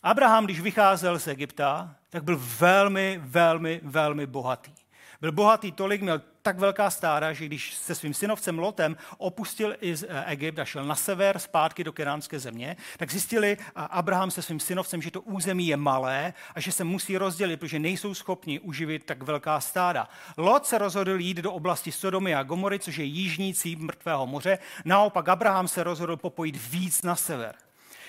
Abraham, 0.04 0.46
když 0.46 0.62
vycházel 0.62 1.20
z 1.20 1.28
Egypta, 1.28 1.96
tak 2.10 2.24
byl 2.24 2.42
velmi, 2.60 3.20
velmi, 3.24 3.80
velmi 3.84 4.26
bohatý. 4.26 4.74
Byl 5.22 5.32
bohatý 5.32 5.72
tolik, 5.72 6.02
měl 6.02 6.22
tak 6.42 6.60
velká 6.60 6.90
stáda, 6.90 7.34
že 7.34 7.46
když 7.46 7.74
se 7.74 7.96
svým 7.96 8.14
synovcem 8.14 8.60
Lotem 8.60 8.98
opustil 9.18 9.76
z 9.94 10.04
eh, 10.04 10.26
Egypt 10.26 10.60
a 10.60 10.66
šel 10.66 10.86
na 10.86 10.96
sever 10.96 11.40
zpátky 11.40 11.84
do 11.84 11.94
kenánské 11.94 12.40
země, 12.40 12.76
tak 12.98 13.12
zjistili 13.12 13.58
Abraham 13.76 14.32
se 14.32 14.42
svým 14.42 14.60
synovcem, 14.60 15.02
že 15.02 15.12
to 15.12 15.22
území 15.22 15.68
je 15.68 15.78
malé 15.78 16.34
a 16.56 16.60
že 16.60 16.72
se 16.72 16.84
musí 16.84 17.18
rozdělit, 17.18 17.58
protože 17.58 17.80
nejsou 17.80 18.14
schopni 18.14 18.60
uživit 18.60 19.06
tak 19.06 19.24
velká 19.24 19.60
stáda. 19.60 20.10
Lot 20.38 20.66
se 20.66 20.78
rozhodl 20.78 21.20
jít 21.20 21.38
do 21.38 21.54
oblasti 21.54 21.92
Sodomy 21.92 22.36
a 22.36 22.44
Gomory, 22.44 22.80
což 22.80 22.98
je 22.98 23.06
jižní 23.06 23.54
cíp 23.54 23.80
mrtvého 23.80 24.28
moře. 24.28 24.58
Naopak 24.86 25.30
Abraham 25.30 25.68
se 25.68 25.84
rozhodl 25.84 26.18
popojit 26.18 26.72
víc 26.72 27.02
na 27.02 27.16
sever. 27.16 27.56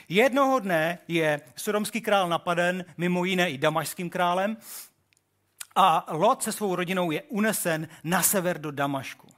Jednoho 0.09 0.59
dne 0.59 0.99
je 1.09 1.41
sodomský 1.57 2.01
král 2.01 2.29
napaden, 2.29 2.85
mimo 2.97 3.25
jiné 3.25 3.51
i 3.51 3.59
damašským 3.59 4.11
králem, 4.11 4.57
a 5.77 6.07
Lot 6.11 6.43
se 6.43 6.53
svou 6.53 6.77
rodinou 6.77 7.11
je 7.11 7.23
unesen 7.23 7.89
na 8.05 8.23
sever 8.23 8.59
do 8.59 8.71
Damašku. 8.71 9.29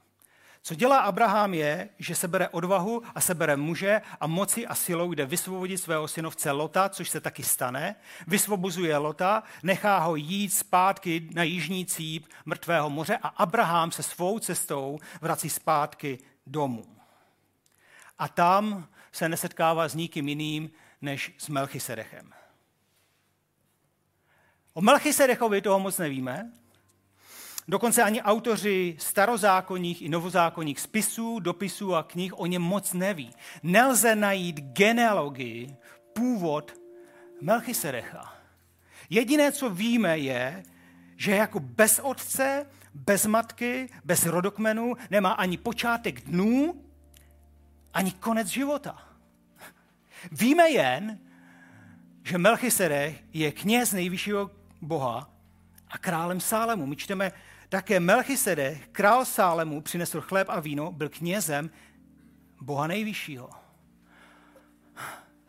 Co 0.61 0.75
dělá 0.75 0.99
Abraham 0.99 1.53
je, 1.53 1.89
že 1.99 2.15
se 2.15 2.27
bere 2.27 2.49
odvahu 2.49 3.03
a 3.15 3.21
se 3.21 3.35
bere 3.35 3.55
muže 3.55 4.01
a 4.19 4.27
moci 4.27 4.67
a 4.67 4.75
silou 4.75 5.13
jde 5.13 5.25
vysvobodit 5.25 5.77
svého 5.77 6.07
synovce 6.07 6.51
Lota, 6.51 6.89
což 6.89 7.09
se 7.09 7.21
taky 7.21 7.43
stane. 7.43 7.95
Vysvobozuje 8.27 8.97
Lota, 8.97 9.43
nechá 9.63 9.97
ho 9.97 10.15
jít 10.15 10.49
zpátky 10.49 11.29
na 11.33 11.43
jižní 11.43 11.85
cíp 11.85 12.25
mrtvého 12.45 12.89
moře 12.89 13.17
a 13.23 13.27
Abraham 13.27 13.91
se 13.91 14.03
svou 14.03 14.39
cestou 14.39 14.99
vrací 15.21 15.49
zpátky 15.49 16.19
domů. 16.47 16.85
A 18.19 18.27
tam 18.27 18.87
se 19.17 19.29
nesetkává 19.29 19.87
s 19.87 19.95
nikým 19.95 20.27
jiným 20.27 20.69
než 21.01 21.33
s 21.37 21.49
Melchisedechem. 21.49 22.33
O 24.73 24.81
Melchisedechovi 24.81 25.61
toho 25.61 25.79
moc 25.79 25.97
nevíme. 25.97 26.51
Dokonce 27.67 28.03
ani 28.03 28.21
autoři 28.21 28.95
starozákonních 28.99 30.01
i 30.01 30.09
novozákonních 30.09 30.79
spisů, 30.79 31.39
dopisů 31.39 31.95
a 31.95 32.03
knih 32.03 32.39
o 32.39 32.45
něm 32.45 32.61
moc 32.61 32.93
neví. 32.93 33.33
Nelze 33.63 34.15
najít 34.15 34.59
genealogii, 34.59 35.75
původ 36.13 36.73
Melchisedecha. 37.41 38.33
Jediné, 39.09 39.51
co 39.51 39.69
víme, 39.69 40.17
je, 40.17 40.63
že 41.15 41.35
jako 41.35 41.59
bez 41.59 41.99
otce, 42.03 42.65
bez 42.93 43.25
matky, 43.25 43.89
bez 44.05 44.25
rodokmenu 44.25 44.93
nemá 45.09 45.31
ani 45.31 45.57
počátek 45.57 46.21
dnů, 46.21 46.83
ani 47.93 48.11
konec 48.11 48.47
života. 48.47 49.06
Víme 50.31 50.69
jen, 50.69 51.19
že 52.23 52.37
Melchisedech 52.37 53.23
je 53.33 53.51
kněz 53.51 53.91
nejvyššího 53.91 54.51
Boha 54.81 55.29
a 55.87 55.97
králem 55.97 56.39
Sálemu. 56.39 56.85
My 56.85 56.95
čteme 56.95 57.31
také 57.69 57.99
Melchisedech, 57.99 58.87
král 58.87 59.25
Sálemu, 59.25 59.81
přinesl 59.81 60.21
chléb 60.21 60.49
a 60.49 60.59
víno, 60.59 60.91
byl 60.91 61.09
knězem 61.09 61.69
Boha 62.61 62.87
nejvyššího. 62.87 63.49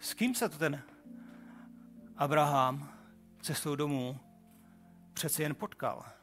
S 0.00 0.14
kým 0.14 0.35
se 0.35 0.48
to 0.48 0.59
ten 0.59 0.83
Abraham 2.16 2.88
cestou 3.42 3.76
domů 3.76 4.20
přece 5.12 5.42
jen 5.42 5.54
potkal? 5.54 6.17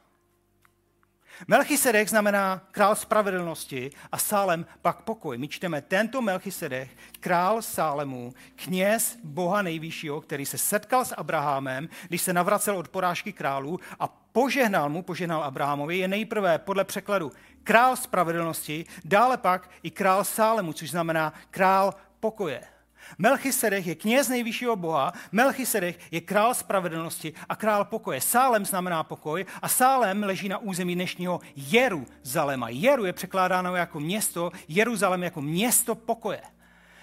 Melchisedek 1.48 2.08
znamená 2.08 2.62
král 2.70 2.96
spravedlnosti 2.96 3.90
a 4.12 4.18
Sálem 4.18 4.66
pak 4.82 5.02
pokoj. 5.02 5.38
My 5.38 5.48
čteme 5.48 5.82
tento 5.82 6.22
Melchisedek, 6.22 6.88
král 7.20 7.62
Sálemu, 7.62 8.34
kněz 8.54 9.18
Boha 9.24 9.62
nejvyššího, 9.62 10.20
který 10.20 10.46
se 10.46 10.58
setkal 10.58 11.04
s 11.04 11.14
Abrahamem, 11.14 11.88
když 12.08 12.22
se 12.22 12.32
navracel 12.32 12.78
od 12.78 12.88
porážky 12.88 13.32
králů 13.32 13.80
a 14.00 14.08
požehnal 14.08 14.88
mu, 14.88 15.02
požehnal 15.02 15.42
Abrahamovi, 15.42 15.98
je 15.98 16.08
nejprve 16.08 16.58
podle 16.58 16.84
překladu 16.84 17.32
král 17.62 17.96
spravedlnosti, 17.96 18.84
dále 19.04 19.36
pak 19.36 19.70
i 19.82 19.90
král 19.90 20.24
Sálemu, 20.24 20.72
což 20.72 20.90
znamená 20.90 21.32
král 21.50 21.94
pokoje. 22.20 22.75
Melchisedech 23.18 23.86
je 23.86 23.94
kněz 23.94 24.28
nejvyššího 24.28 24.76
boha, 24.76 25.12
Melchisedech 25.32 25.98
je 26.12 26.20
král 26.20 26.54
spravedlnosti 26.54 27.32
a 27.48 27.56
král 27.56 27.84
pokoje. 27.84 28.20
Sálem 28.20 28.66
znamená 28.66 29.02
pokoj 29.02 29.46
a 29.62 29.68
Sálem 29.68 30.22
leží 30.22 30.48
na 30.48 30.58
území 30.58 30.94
dnešního 30.94 31.40
Jeruzalema. 31.56 32.68
Jeru 32.68 33.04
je 33.04 33.12
překládáno 33.12 33.76
jako 33.76 34.00
město, 34.00 34.50
Jeruzalem 34.68 35.22
jako 35.22 35.42
město 35.42 35.94
pokoje. 35.94 36.42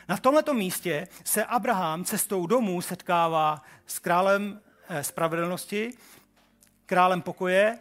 Na 0.09 0.17
tomto 0.17 0.53
místě 0.53 1.07
se 1.23 1.45
Abraham 1.45 2.03
cestou 2.03 2.47
domů 2.47 2.81
setkává 2.81 3.61
s 3.85 3.99
králem 3.99 4.61
eh, 4.89 5.03
spravedlnosti, 5.03 5.93
králem 6.85 7.21
pokoje, 7.21 7.79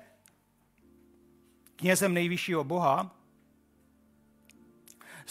knězem 1.76 2.14
nejvyššího 2.14 2.64
boha 2.64 3.21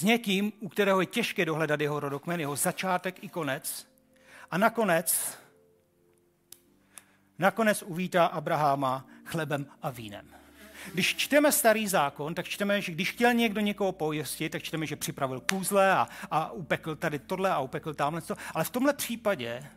s 0.01 0.03
někým, 0.03 0.53
u 0.59 0.69
kterého 0.69 1.01
je 1.01 1.05
těžké 1.05 1.45
dohledat 1.45 1.81
jeho 1.81 1.99
rodokmen, 1.99 2.39
jeho 2.39 2.55
začátek 2.55 3.23
i 3.23 3.29
konec. 3.29 3.87
A 4.51 4.57
nakonec, 4.57 5.37
nakonec 7.39 7.83
uvítá 7.83 8.25
Abraháma 8.25 9.05
chlebem 9.25 9.65
a 9.81 9.89
vínem. 9.89 10.25
Když 10.93 11.15
čteme 11.15 11.51
starý 11.51 11.87
zákon, 11.87 12.35
tak 12.35 12.47
čteme, 12.47 12.81
že 12.81 12.91
když 12.91 13.11
chtěl 13.11 13.33
někdo 13.33 13.61
někoho 13.61 13.91
pojistit, 13.91 14.51
tak 14.51 14.63
čteme, 14.63 14.85
že 14.85 14.95
připravil 14.95 15.39
kůzle 15.39 15.91
a, 15.91 16.09
a 16.31 16.51
upekl 16.51 16.95
tady 16.95 17.19
tohle 17.19 17.49
a 17.49 17.59
upekl 17.59 17.93
tamhle. 17.93 18.21
Ale 18.53 18.63
v 18.63 18.69
tomhle 18.69 18.93
případě 18.93 19.69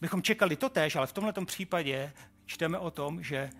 bychom 0.00 0.22
čekali 0.22 0.56
to 0.56 0.68
tež, 0.68 0.96
ale 0.96 1.06
v 1.06 1.12
tomhle 1.12 1.32
případě 1.44 2.12
čteme 2.46 2.78
o 2.78 2.90
tom, 2.90 3.22
že 3.22 3.50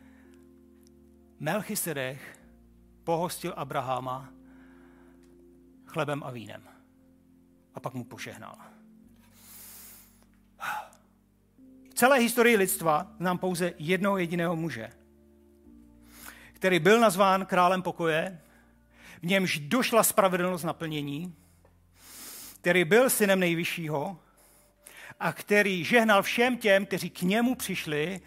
Melchisedech 1.41 2.39
pohostil 3.05 3.53
Abraháma 3.57 4.40
chlebem 5.91 6.23
a 6.25 6.31
vínem. 6.31 6.63
A 7.75 7.81
pak 7.81 7.95
mu 7.95 8.05
požehnal. 8.05 8.57
V 11.91 11.95
celé 11.95 12.19
historii 12.19 12.57
lidstva 12.57 13.13
znám 13.19 13.39
pouze 13.39 13.73
jednoho 13.79 14.19
jediného 14.19 14.57
muže, 14.57 14.91
který 16.53 16.79
byl 16.79 17.01
nazván 17.01 17.47
králem 17.47 17.83
pokoje, 17.83 18.41
v 19.23 19.27
němž 19.27 19.59
došla 19.59 20.03
spravedlnost 20.03 20.65
naplnění, 20.65 21.35
který 22.61 22.85
byl 22.85 23.11
synem 23.11 23.41
nejvyššího 23.41 24.21
a 25.21 25.33
který 25.33 25.85
žehnal 25.85 26.23
všem 26.23 26.57
těm, 26.57 26.87
kteří 26.87 27.11
k 27.11 27.23
němu 27.23 27.55
přišli 27.55 28.21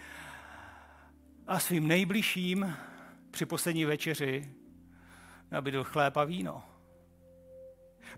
a 1.47 1.59
svým 1.59 1.87
nejbližším 1.87 2.77
při 3.31 3.45
poslední 3.45 3.85
večeři 3.85 4.53
nabídl 5.51 5.83
chléb 5.83 6.17
a 6.17 6.23
víno. 6.23 6.72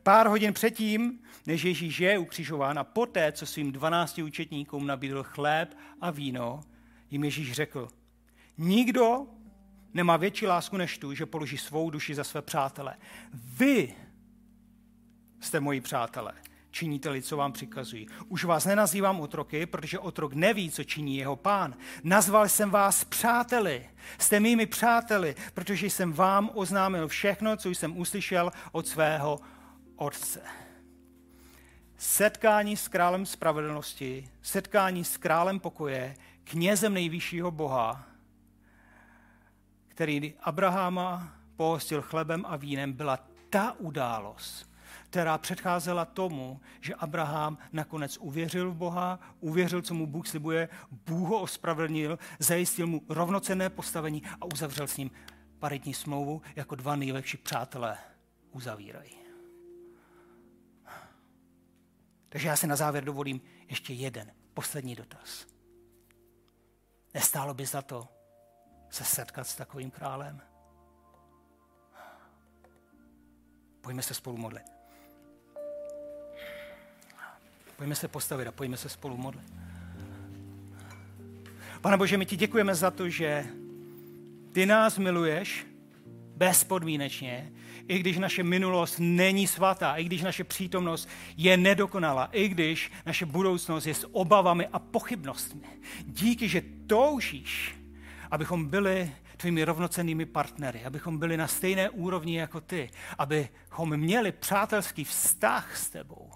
Pár 0.05 0.27
hodin 0.27 0.53
předtím, 0.53 1.19
než 1.45 1.63
Ježíš 1.63 1.99
je 1.99 2.17
ukřižován 2.17 2.79
a 2.79 2.83
poté, 2.83 3.31
co 3.31 3.45
svým 3.45 3.71
dvanácti 3.71 4.23
učetníkům 4.23 4.87
nabídl 4.87 5.23
chléb 5.23 5.77
a 6.01 6.11
víno, 6.11 6.59
jim 7.11 7.23
Ježíš 7.23 7.51
řekl, 7.51 7.87
nikdo 8.57 9.27
nemá 9.93 10.17
větší 10.17 10.47
lásku 10.47 10.77
než 10.77 10.97
tu, 10.97 11.13
že 11.13 11.25
položí 11.25 11.57
svou 11.57 11.89
duši 11.89 12.15
za 12.15 12.23
své 12.23 12.41
přátele. 12.41 12.95
Vy 13.33 13.93
jste 15.39 15.59
moji 15.59 15.81
přátelé, 15.81 16.33
činíte-li, 16.71 17.21
co 17.21 17.37
vám 17.37 17.51
přikazují. 17.51 18.07
Už 18.27 18.43
vás 18.43 18.65
nenazývám 18.65 19.19
otroky, 19.19 19.65
protože 19.65 19.99
otrok 19.99 20.33
neví, 20.33 20.71
co 20.71 20.83
činí 20.83 21.17
jeho 21.17 21.35
pán. 21.35 21.75
Nazval 22.03 22.49
jsem 22.49 22.69
vás 22.69 23.03
přáteli. 23.03 23.89
Jste 24.17 24.39
mými 24.39 24.65
přáteli, 24.65 25.35
protože 25.53 25.85
jsem 25.85 26.13
vám 26.13 26.49
oznámil 26.53 27.07
všechno, 27.07 27.57
co 27.57 27.69
jsem 27.69 27.97
uslyšel 27.97 28.51
od 28.71 28.87
svého 28.87 29.39
Otce. 29.95 30.41
Setkání 31.97 32.77
s 32.77 32.87
králem 32.87 33.25
spravedlnosti, 33.25 34.29
setkání 34.41 35.03
s 35.03 35.17
králem 35.17 35.59
pokoje, 35.59 36.15
knězem 36.43 36.93
nejvyššího 36.93 37.51
Boha, 37.51 38.07
který 39.87 40.33
Abraháma 40.41 41.33
pohostil 41.55 42.01
chlebem 42.01 42.45
a 42.47 42.55
vínem, 42.55 42.93
byla 42.93 43.19
ta 43.49 43.79
událost, 43.79 44.71
která 45.09 45.37
předcházela 45.37 46.05
tomu, 46.05 46.61
že 46.81 46.95
Abraham 46.95 47.57
nakonec 47.71 48.17
uvěřil 48.17 48.71
v 48.71 48.75
Boha, 48.75 49.19
uvěřil, 49.39 49.81
co 49.81 49.93
mu 49.93 50.07
Bůh 50.07 50.27
slibuje, 50.27 50.69
Bůh 50.91 51.29
ho 51.29 51.41
ospravedlnil, 51.41 52.19
zajistil 52.39 52.87
mu 52.87 53.01
rovnocenné 53.09 53.69
postavení 53.69 54.23
a 54.41 54.45
uzavřel 54.45 54.87
s 54.87 54.97
ním 54.97 55.11
paritní 55.59 55.93
smlouvu, 55.93 56.41
jako 56.55 56.75
dva 56.75 56.95
nejlepší 56.95 57.37
přátelé 57.37 57.97
uzavírají. 58.51 59.14
Takže 62.35 62.47
já 62.47 62.55
si 62.55 62.67
na 62.67 62.75
závěr 62.75 63.03
dovolím 63.03 63.41
ještě 63.69 63.93
jeden, 63.93 64.31
poslední 64.53 64.95
dotaz. 64.95 65.47
Nestálo 67.13 67.53
by 67.53 67.65
za 67.65 67.81
to 67.81 68.07
se 68.89 69.03
setkat 69.03 69.47
s 69.47 69.55
takovým 69.55 69.91
králem? 69.91 70.41
Pojďme 73.81 74.01
se 74.01 74.13
spolu 74.13 74.37
modlit. 74.37 74.63
Pojďme 77.75 77.95
se 77.95 78.07
postavit 78.07 78.47
a 78.47 78.51
pojďme 78.51 78.77
se 78.77 78.89
spolu 78.89 79.17
modlit. 79.17 79.53
Pane 81.81 81.97
Bože, 81.97 82.17
my 82.17 82.25
ti 82.25 82.35
děkujeme 82.35 82.75
za 82.75 82.91
to, 82.91 83.09
že 83.09 83.45
ty 84.51 84.65
nás 84.65 84.97
miluješ 84.97 85.65
bezpodmínečně, 86.35 87.51
i 87.87 87.99
když 87.99 88.17
naše 88.17 88.43
minulost 88.43 88.95
není 88.99 89.47
svatá, 89.47 89.95
i 89.95 90.03
když 90.03 90.21
naše 90.21 90.43
přítomnost 90.43 91.09
je 91.37 91.57
nedokonalá, 91.57 92.29
i 92.31 92.47
když 92.47 92.91
naše 93.05 93.25
budoucnost 93.25 93.85
je 93.85 93.93
s 93.93 94.15
obavami 94.15 94.67
a 94.67 94.79
pochybnostmi. 94.79 95.67
Díky, 96.05 96.49
že 96.49 96.61
toužíš, 96.87 97.75
abychom 98.31 98.65
byli 98.65 99.11
tvými 99.37 99.63
rovnocennými 99.63 100.25
partnery, 100.25 100.85
abychom 100.85 101.17
byli 101.17 101.37
na 101.37 101.47
stejné 101.47 101.89
úrovni 101.89 102.37
jako 102.37 102.61
ty, 102.61 102.89
abychom 103.17 103.97
měli 103.97 104.31
přátelský 104.31 105.03
vztah 105.03 105.77
s 105.77 105.89
tebou. 105.89 106.31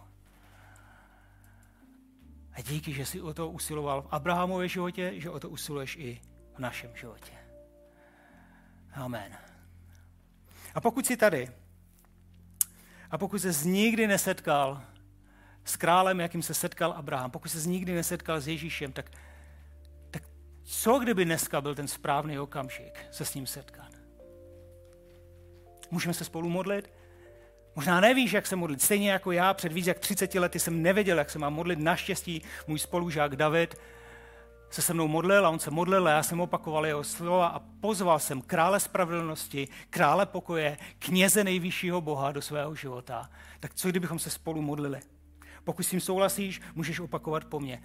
A 2.53 2.61
díky, 2.61 2.93
že 2.93 3.05
jsi 3.05 3.21
o 3.21 3.33
to 3.33 3.49
usiloval 3.49 4.01
v 4.01 4.07
Abrahamově 4.11 4.67
životě, 4.67 5.13
že 5.15 5.29
o 5.29 5.39
to 5.39 5.49
usiluješ 5.49 5.95
i 5.95 6.21
v 6.55 6.59
našem 6.59 6.91
životě. 6.95 7.31
Amen. 8.93 9.48
A 10.75 10.81
pokud 10.81 11.05
jsi 11.05 11.17
tady, 11.17 11.49
a 13.11 13.17
pokud 13.17 13.39
se 13.39 13.69
nikdy 13.69 14.07
nesetkal 14.07 14.81
s 15.65 15.75
králem, 15.75 16.19
jakým 16.19 16.41
se 16.41 16.53
setkal 16.53 16.91
Abraham, 16.91 17.31
pokud 17.31 17.49
se 17.49 17.69
nikdy 17.69 17.93
nesetkal 17.93 18.41
s 18.41 18.47
Ježíšem, 18.47 18.91
tak, 18.91 19.11
tak 20.11 20.23
co 20.63 20.99
kdyby 20.99 21.25
dneska 21.25 21.61
byl 21.61 21.75
ten 21.75 21.87
správný 21.87 22.39
okamžik 22.39 22.99
se 23.11 23.25
s 23.25 23.33
ním 23.33 23.47
setkat? 23.47 23.89
Můžeme 25.91 26.13
se 26.13 26.23
spolu 26.23 26.49
modlit? 26.49 26.91
Možná 27.75 27.99
nevíš, 27.99 28.31
jak 28.31 28.47
se 28.47 28.55
modlit. 28.55 28.81
Stejně 28.81 29.11
jako 29.11 29.31
já 29.31 29.53
před 29.53 29.71
víc 29.71 29.87
jak 29.87 29.99
30 29.99 30.35
lety 30.35 30.59
jsem 30.59 30.81
nevěděl, 30.81 31.17
jak 31.17 31.29
se 31.29 31.39
mám 31.39 31.53
modlit. 31.53 31.79
Naštěstí 31.79 32.41
můj 32.67 32.79
spolužák 32.79 33.35
David 33.35 33.75
se 34.69 34.81
se 34.81 34.93
mnou 34.93 35.07
modlil 35.07 35.47
a 35.47 35.49
on 35.49 35.59
se 35.59 35.71
modlil 35.71 36.07
a 36.07 36.11
já 36.11 36.23
jsem 36.23 36.41
opakoval 36.41 36.85
jeho 36.85 37.03
slova 37.03 37.47
a 37.47 37.59
pozval 37.59 38.19
jsem 38.19 38.41
krále 38.41 38.79
spravedlnosti, 38.79 39.67
krále 39.89 40.25
pokoje, 40.25 40.77
kněze 40.99 41.43
nejvyššího 41.43 42.01
Boha 42.01 42.31
do 42.31 42.41
svého 42.41 42.75
života. 42.75 43.29
Tak 43.59 43.73
co 43.73 43.89
kdybychom 43.89 44.19
se 44.19 44.29
spolu 44.29 44.61
modlili? 44.61 44.99
Pokud 45.63 45.83
s 45.83 45.89
tím 45.89 46.01
souhlasíš, 46.01 46.61
můžeš 46.75 46.99
opakovat 46.99 47.45
po 47.45 47.59
mně. 47.59 47.83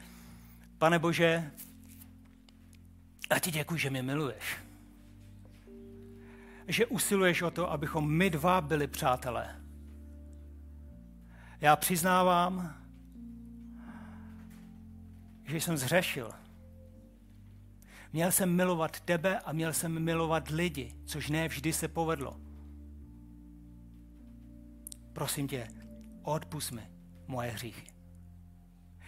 Pane 0.79 0.99
Bože, 0.99 1.51
a 3.31 3.39
ti 3.39 3.51
děkuji, 3.51 3.77
že 3.77 3.91
mě 3.91 4.03
miluješ. 4.03 4.57
Že 6.69 6.87
usiluješ 6.87 7.43
o 7.43 7.51
to, 7.51 7.71
abychom 7.71 8.11
my 8.11 8.31
dva 8.31 8.61
byli 8.61 8.87
přátelé. 8.87 9.61
Já 11.61 11.77
přiznávám, 11.77 12.77
že 15.45 15.57
jsem 15.57 15.77
zřešil. 15.77 16.44
Měl 18.15 18.33
jsem 18.33 18.57
milovat 18.57 19.01
tebe 19.01 19.41
a 19.41 19.53
měl 19.53 19.73
jsem 19.73 20.05
milovat 20.05 20.49
lidi, 20.49 20.95
což 21.05 21.29
ne 21.29 21.49
vždy 21.49 21.73
se 21.73 21.89
povedlo. 21.89 22.41
Prosím 25.13 25.49
tě, 25.49 25.69
odpust 26.23 26.73
mi 26.73 26.83
moje 27.27 27.51
hříchy. 27.51 27.87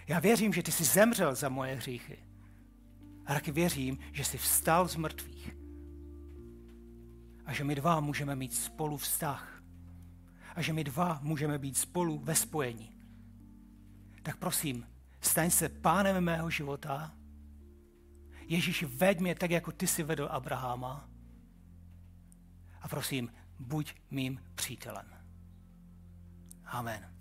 Já 0.09 0.21
věřím, 0.21 0.53
že 0.53 0.63
ty 0.63 0.73
jsi 0.73 0.85
zemřel 0.85 1.35
za 1.35 1.49
moje 1.49 1.75
hříchy. 1.75 2.19
A 3.27 3.35
taky 3.35 3.53
věřím, 3.53 3.99
že 4.13 4.25
jsi 4.25 4.39
vstal 4.39 4.89
z 4.89 4.97
mrtvých. 4.97 5.57
A 7.45 7.53
že 7.53 7.65
my 7.65 7.75
dva 7.75 8.01
můžeme 8.01 8.37
mít 8.37 8.55
spolu 8.55 8.97
vztah. 8.97 9.63
A 10.55 10.63
že 10.63 10.73
my 10.73 10.85
dva 10.85 11.19
můžeme 11.23 11.59
být 11.59 11.77
spolu 11.77 12.19
ve 12.19 12.35
spojení. 12.35 12.97
Tak 14.23 14.37
prosím, 14.37 14.87
staň 15.21 15.51
se 15.51 15.69
pánem 15.69 16.25
mého 16.25 16.51
života. 16.51 17.13
Ježíš, 18.49 18.83
veď 18.83 19.21
mě 19.21 19.35
tak, 19.35 19.51
jako 19.51 19.73
ty 19.73 19.87
si 19.87 20.03
vedl 20.03 20.29
Abraháma. 20.31 21.09
A 22.81 22.89
prosím, 22.89 23.33
buď 23.59 23.95
mým 24.11 24.41
přítelem. 24.55 25.07
Amen. 26.65 27.16